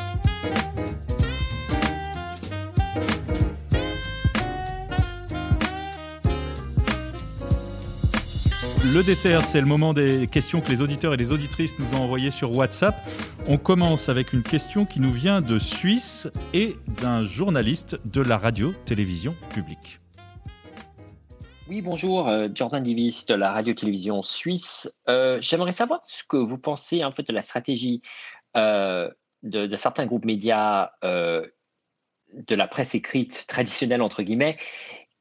[8.94, 12.04] Le dessert, c'est le moment des questions que les auditeurs et les auditrices nous ont
[12.04, 12.96] envoyées sur WhatsApp.
[13.48, 18.38] On commence avec une question qui nous vient de Suisse et d'un journaliste de la
[18.38, 20.01] radio-télévision publique.
[21.72, 24.94] Oui, bonjour, euh, Jordan Divis de la radio-télévision suisse.
[25.08, 28.02] Euh, j'aimerais savoir ce que vous pensez en fait de la stratégie
[28.58, 29.10] euh,
[29.42, 31.46] de, certains groupes médias de
[32.50, 34.58] la presse écrite traditionnelle entre guillemets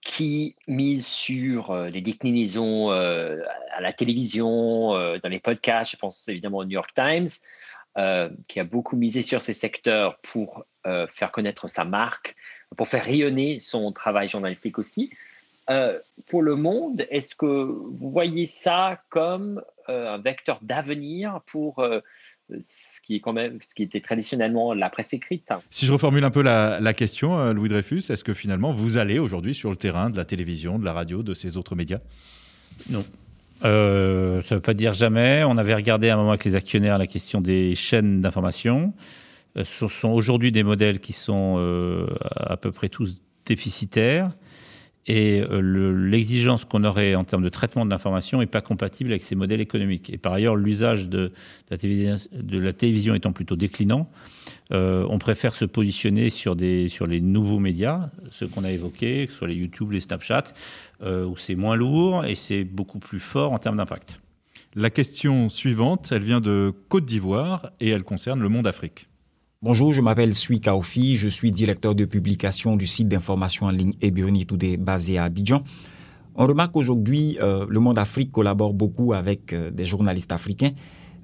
[0.01, 4.89] qui misent sur les déclinaisons à la télévision,
[5.21, 5.93] dans les podcasts.
[5.93, 7.29] Je pense évidemment au New York Times,
[8.49, 12.35] qui a beaucoup misé sur ces secteurs pour faire connaître sa marque,
[12.77, 15.13] pour faire rayonner son travail journalistique aussi.
[15.71, 21.79] Euh, pour le monde, est-ce que vous voyez ça comme euh, un vecteur d'avenir pour
[21.79, 22.01] euh,
[22.61, 25.49] ce qui est quand même ce qui était traditionnellement la presse écrite?
[25.71, 29.55] Si je reformule un peu la, question, Louis Dreyfus, est-ce que finalement vous allez aujourd'hui
[29.55, 32.01] sur le terrain de la télévision, de la radio, de ces autres médias?
[32.89, 33.05] Non.
[33.63, 35.45] ça ne veut pas dire jamais.
[35.45, 38.93] On avait regardé à un moment avec les actionnaires la question des chaînes d'information.
[39.63, 44.33] Ce sont aujourd'hui des modèles qui sont à peu près tous déficitaires
[45.07, 49.23] et euh, l'exigence qu'on aurait en termes de traitement de l'information n'est pas compatible avec
[49.23, 50.11] ces modèles économiques.
[50.11, 51.33] Et par ailleurs, l'usage de,
[51.71, 51.79] la
[52.73, 54.11] télévision étant plutôt déclinant,
[54.73, 59.39] euh, on préfère se positionner sur les nouveaux médias, ceux qu'on a évoqués, que ce
[59.39, 60.45] soit les YouTube, les Snapchat,
[61.03, 64.21] euh, où c'est moins lourd et c'est beaucoup plus fort en termes d'impact.
[64.75, 69.09] La question suivante, elle vient de Côte d'Ivoire et elle concerne le monde Afrique.
[69.63, 73.93] Bonjour, je m'appelle Sui Kaofi, je suis directeur de publication du site d'information en ligne
[74.01, 75.65] Ebironi Today basé à Abidjan.
[76.35, 80.71] On remarque qu'aujourd'hui, euh, le monde Afrique collabore beaucoup avec euh, des journalistes africains.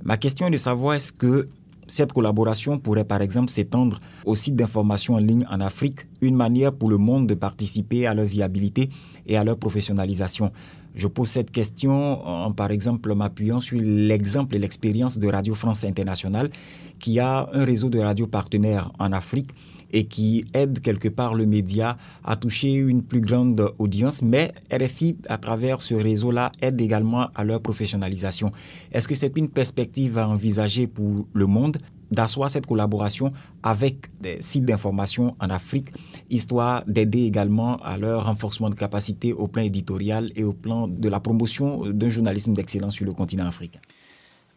[0.04, 1.48] Ma question est de savoir est-ce que
[1.86, 6.74] cette collaboration pourrait par exemple s'étendre au site d'information en ligne en Afrique, une manière
[6.74, 8.90] pour le monde de participer à leur viabilité
[9.26, 10.52] et à leur professionnalisation?
[10.96, 15.84] Je pose cette question en, par exemple, m'appuyant sur l'exemple et l'expérience de Radio France
[15.84, 16.50] Internationale,
[16.98, 19.50] qui a un réseau de radio partenaires en Afrique
[19.92, 25.16] et qui aide quelque part le média à toucher une plus grande audience, mais RFI,
[25.28, 28.50] à travers ce réseau-là, aide également à leur professionnalisation.
[28.90, 31.76] Est-ce que c'est une perspective à envisager pour le monde?
[32.10, 33.32] D'asseoir cette collaboration
[33.62, 35.88] avec des sites d'information en Afrique,
[36.30, 41.08] histoire d'aider également à leur renforcement de capacité au plan éditorial et au plan de
[41.08, 43.80] la promotion d'un journalisme d'excellence sur le continent africain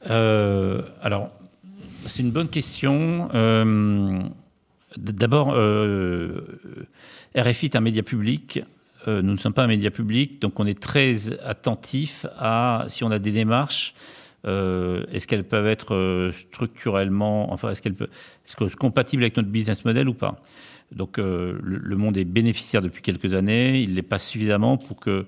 [0.09, 1.29] euh, Alors,
[2.05, 3.29] c'est une bonne question.
[3.33, 4.21] Euh,
[4.97, 6.41] d'abord, euh,
[7.35, 8.61] RFI est un média public.
[9.07, 13.11] nous ne sommes pas un média public, donc on est très attentif à si on
[13.11, 13.95] a des démarches
[14.45, 17.95] euh, est-ce qu'elles peuvent être euh, structurellement, enfin, est-ce qu'elles
[18.47, 20.41] est-ce compatibles avec notre business model ou pas?
[20.91, 23.79] Donc, euh, le, monde est bénéficiaire depuis quelques années.
[23.79, 25.25] Il n'est pas suffisamment pour que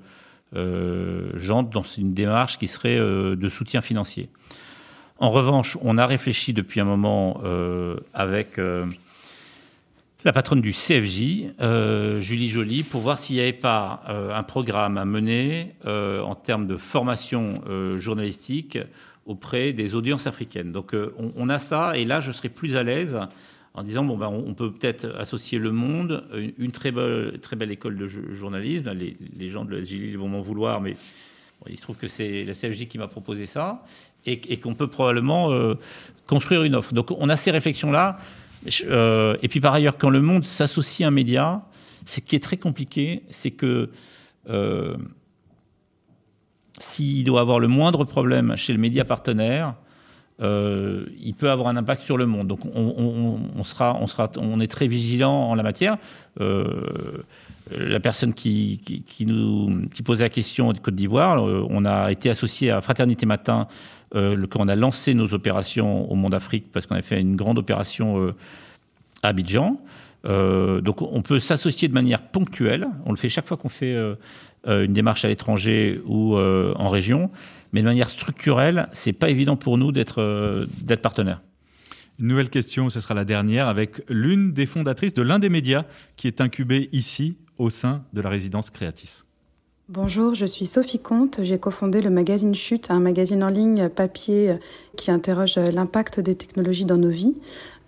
[0.54, 4.30] j'entre dans une démarche qui serait de soutien financier.
[5.18, 7.42] En revanche, on a réfléchi depuis un moment
[8.14, 8.60] avec
[10.24, 11.54] la patronne du CFJ,
[12.20, 16.78] Julie Joly, pour voir s'il n'y avait pas un programme à mener en termes de
[16.78, 17.56] formation
[17.98, 18.78] journalistique
[19.26, 20.72] auprès des audiences africaines.
[20.72, 23.18] Donc euh, on, a ça, et là je serais plus à l'aise
[23.74, 26.26] en disant bon ben on peut peut-être associer le Monde,
[26.58, 28.92] une, très belle très belle école de journalisme.
[28.92, 30.96] Les, gens de la SGI vont m'en vouloir, mais
[31.70, 33.84] il se trouve que c'est la CFJ qui m'a proposé ça
[34.26, 35.76] et, qu'on peut probablement euh,
[36.28, 36.94] construire une offre.
[36.94, 38.18] Donc on a ces réflexions là.
[38.84, 41.62] Euh, et puis par ailleurs, quand le Monde s'associe à un média,
[42.06, 43.90] ce qui est très compliqué, c'est que
[46.80, 49.76] s'il doit avoir le moindre problème chez le média partenaire,
[50.42, 52.48] euh, il peut avoir un impact sur le monde.
[52.48, 55.98] Donc on, sera, on, sera, on est très vigilant en la matière.
[56.40, 57.24] Euh,
[57.70, 58.82] la personne qui,
[59.26, 63.26] nous, qui posait la question de Côte d'Ivoire, euh, on a été associé à Fraternité
[63.26, 63.68] Matin
[64.14, 67.58] quand on a lancé nos opérations au Monde Afrique, parce qu'on a fait une grande
[67.58, 68.34] opération
[69.24, 69.82] à Abidjan.
[70.26, 72.88] donc on peut s'associer de manière ponctuelle.
[73.06, 73.96] On le fait chaque fois qu'on fait
[74.68, 77.32] euh, une démarche à l'étranger ou euh, en région.
[77.74, 81.42] Mais de manière structurelle, c'est pas évident pour nous d'être euh, d'être partenaire.
[82.20, 85.86] Une nouvelle question, ce sera la dernière, avec l'une des fondatrices de l'un des médias
[86.16, 89.24] qui est incubé ici au sein de la résidence Créatis.
[89.94, 91.42] Bonjour, je suis Sophie Comte.
[91.44, 94.56] J'ai cofondé le magazine Chute, un magazine en ligne papier
[94.96, 97.36] qui interroge l'impact des technologies dans nos vies.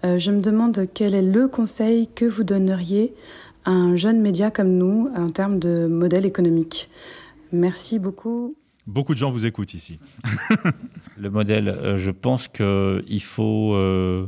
[0.03, 3.13] Euh, je me demande quel est le conseil que vous donneriez
[3.63, 6.89] à un jeune média comme nous en termes de modèle économique.
[7.53, 8.57] Merci beaucoup.
[8.85, 9.97] Beaucoup de gens vous écoutent ici.
[11.17, 14.27] le modèle, euh, je pense qu'il faut, euh,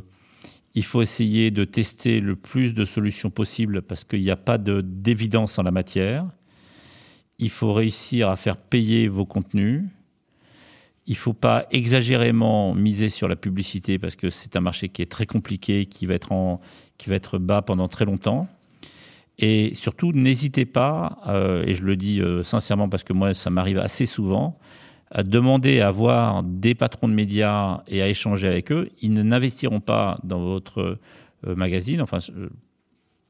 [0.76, 4.58] il faut essayer de tester le plus de solutions possibles parce qu'il n'y a pas
[4.58, 6.26] d'évidence en la matière
[7.40, 9.84] il faut réussir à faire payer vos contenus.
[11.08, 15.02] Il ne faut pas exagérément miser sur la publicité parce que c'est un marché qui
[15.02, 16.62] est très compliqué, qui va être, en,
[16.98, 18.48] qui va être bas pendant très longtemps.
[19.38, 23.50] Et surtout, n'hésitez pas, euh, et je le dis euh, sincèrement parce que moi, ça
[23.50, 24.58] m'arrive assez souvent,
[25.12, 28.90] à demander à voir des patrons de médias et à échanger avec eux.
[29.02, 30.98] Ils n'investiront pas dans votre
[31.46, 32.20] euh, magazine, enfin,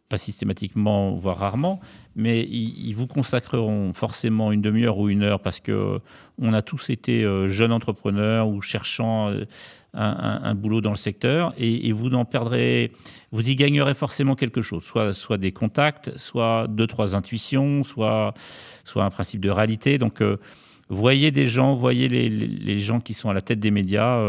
[0.10, 1.80] pas systématiquement, voire rarement,
[2.16, 6.00] mais ils, vous consacreront forcément une demi-heure ou une heure parce que
[6.38, 9.46] on a tous été euh, jeunes entrepreneurs ou cherchant euh,
[9.94, 12.92] un, boulot dans le secteur et, vous en perdrez,
[13.32, 18.34] vous y gagnerez forcément quelque chose, soit, soit des contacts, soit deux, trois intuitions, soit,
[18.84, 19.98] soit un principe de réalité.
[19.98, 20.38] Donc, euh,
[20.90, 24.22] voyez des gens, voyez les, gens qui sont à la tête des médias.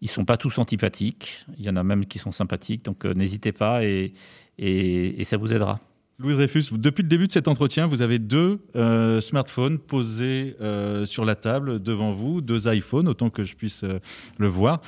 [0.00, 1.44] ils sont pas tous antipathiques.
[1.58, 2.84] Il y en a même qui sont sympathiques.
[2.84, 4.14] Donc, n'hésitez pas et
[4.58, 5.80] et, ça vous aidera.
[6.20, 11.04] Louis Dreyfus, depuis le début de cet entretien, vous avez deux euh, smartphones posés euh,
[11.04, 13.98] sur la table devant vous, deux iPhones, autant que je puisse euh,
[14.38, 14.80] le voir.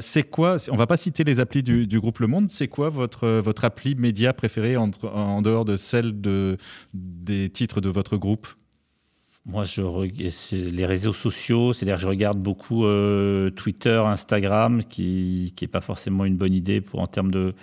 [0.00, 3.26] c'est quoi, on va pas citer les applis du, groupe Le Monde, c'est quoi votre,
[3.38, 6.58] votre appli média préférée en dehors de celle de,
[6.92, 8.46] des titres de votre groupe?
[9.46, 9.80] Moi, je
[10.54, 12.84] les réseaux sociaux, c'est-à-dire je regarde beaucoup
[13.56, 17.54] Twitter, Instagram, qui n'est pas forcément une bonne idée pour en termes de,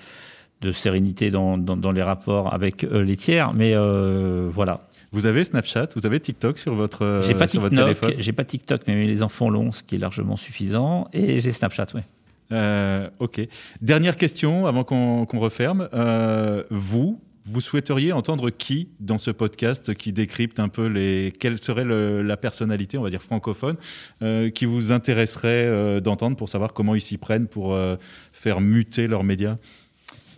[0.61, 3.53] de sérénité dans, dans, les rapports avec euh, les tiers.
[3.53, 4.81] Mais euh, voilà.
[5.11, 8.33] Vous avez Snapchat, vous avez TikTok sur votre, euh, j'ai pas sur votre téléphone J'ai
[8.33, 11.07] pas TikTok, mais les enfants l'ont, ce qui est largement suffisant.
[11.13, 12.01] Et j'ai Snapchat, oui.
[13.19, 13.41] ok.
[13.81, 15.87] Dernière question avant qu'on referme.
[16.69, 21.85] vous, vous souhaiteriez entendre qui dans ce podcast qui décrypte un peu les quelle serait
[21.85, 23.77] la personnalité, on va dire francophone,
[24.53, 27.77] qui vous intéresserait d'entendre pour savoir comment ils s'y prennent pour
[28.33, 29.55] faire muter leurs médias?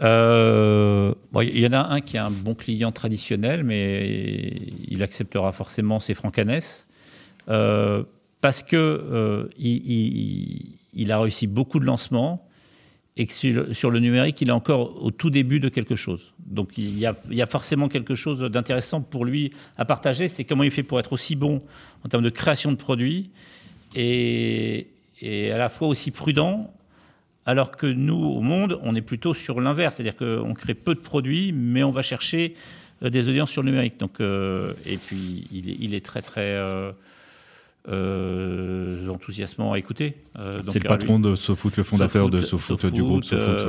[0.01, 4.55] Euh, il y en a un qui est un bon client traditionnel, mais
[4.87, 6.87] il acceptera forcément, Franck Hanès,
[7.49, 8.03] euh,
[8.41, 12.45] parce que euh, il, a réussi beaucoup de lancements
[13.17, 16.33] et que sur, le numérique, il est encore au tout début de quelque chose.
[16.45, 20.71] Donc il y a, forcément quelque chose d'intéressant pour lui à partager, c'est comment il
[20.71, 21.61] fait pour être aussi bon
[22.05, 23.31] en termes de création de produits
[23.93, 24.87] et
[25.21, 26.71] à la fois aussi prudent
[27.45, 30.99] alors que nous, au monde, on est plutôt sur l'inverse, c'est-à-dire qu'on crée peu de
[30.99, 32.55] produits, mais on va chercher
[33.03, 33.99] euh, des audiences sur le numérique.
[33.99, 36.55] Donc, euh, et puis, il est, très, très
[37.87, 40.17] euh, enthousiasmant à écouter.
[40.63, 43.65] c'est le patron de SoFoot, le fondateur de SoFoot, du groupe SoFoot.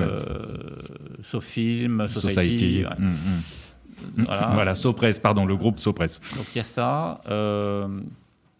[1.22, 2.84] SoFilm, Society.
[2.98, 4.24] Mm, mm.
[4.26, 4.74] Voilà.
[4.74, 6.20] SoPress, pardon, le groupe SoPress.
[6.36, 7.20] Donc il y a ça.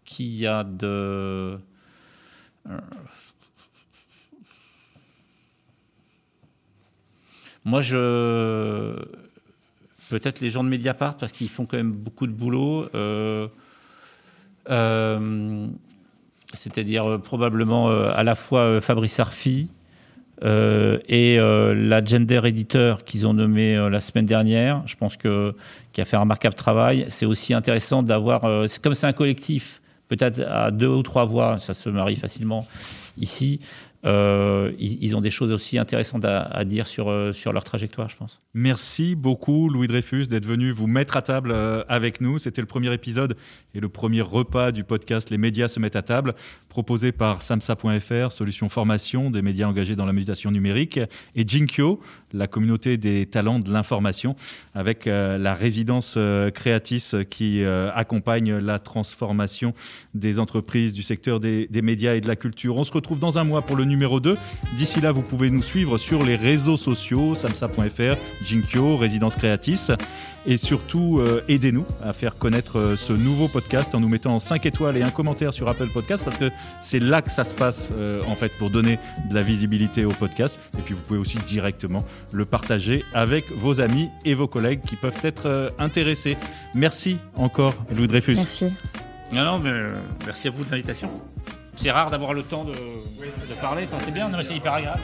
[0.05, 1.57] qui a de.
[7.65, 8.95] Moi, je.
[10.09, 12.89] Peut-être les gens de Mediapart, parce qu'ils font quand même beaucoup de boulot.
[12.95, 13.47] Euh,
[14.69, 15.67] euh,
[16.53, 19.69] c'est-à-dire euh, probablement à la fois Fabrice Arfi
[20.43, 24.81] et la Gender Editor qu'ils ont nommé la semaine dernière.
[24.85, 25.55] Je pense que
[25.93, 27.05] qui a fait un remarquable travail.
[27.09, 28.41] C'est aussi intéressant d'avoir.
[28.81, 32.67] comme c'est un collectif, peut-être à deux ou trois voix, ça se marie facilement
[33.17, 33.61] ici.
[34.03, 38.15] Euh, ils, ont des choses aussi intéressantes à, dire sur, euh, sur leur trajectoire, je
[38.15, 38.39] pense.
[38.53, 42.39] Merci beaucoup, Louis Dreyfus, d'être venu vous mettre à table euh, avec nous.
[42.39, 43.35] C'était le premier épisode
[43.75, 46.33] et le premier repas du podcast Les médias se mettent à table,
[46.69, 50.99] proposé par samsa.fr, solution formation des médias engagés dans la médiation numérique,
[51.35, 51.99] et Jinkyo,
[52.33, 54.35] la communauté des talents de l'information,
[54.75, 56.17] avec la résidence
[56.53, 59.73] Creatis qui accompagne la transformation
[60.13, 62.77] des entreprises du secteur des, des médias et de la culture.
[62.77, 64.37] On se retrouve dans un mois pour le numéro 2.
[64.77, 69.87] D'ici là, vous pouvez nous suivre sur les réseaux sociaux, samsa.fr, Jinkyo, Résidence Creatis.
[70.45, 74.65] Et surtout, euh, aidez-nous à faire connaître euh, ce nouveau podcast en nous mettant 5
[74.65, 76.49] étoiles et un commentaire sur Apple Podcast parce que
[76.81, 78.97] c'est là que ça se passe euh, en fait pour donner
[79.29, 80.59] de la visibilité au podcast.
[80.79, 84.95] Et puis vous pouvez aussi directement le partager avec vos amis et vos collègues qui
[84.95, 86.37] peuvent être intéressés.
[86.73, 88.35] Merci encore Louis Dreyfus.
[88.35, 88.73] Merci.
[89.31, 89.71] Non, non, mais
[90.25, 91.09] merci à vous de l'invitation
[91.75, 92.73] c'est rare d'avoir le temps de,
[93.59, 93.87] parler.
[94.05, 95.01] c'est bien, c'est hyper agréable.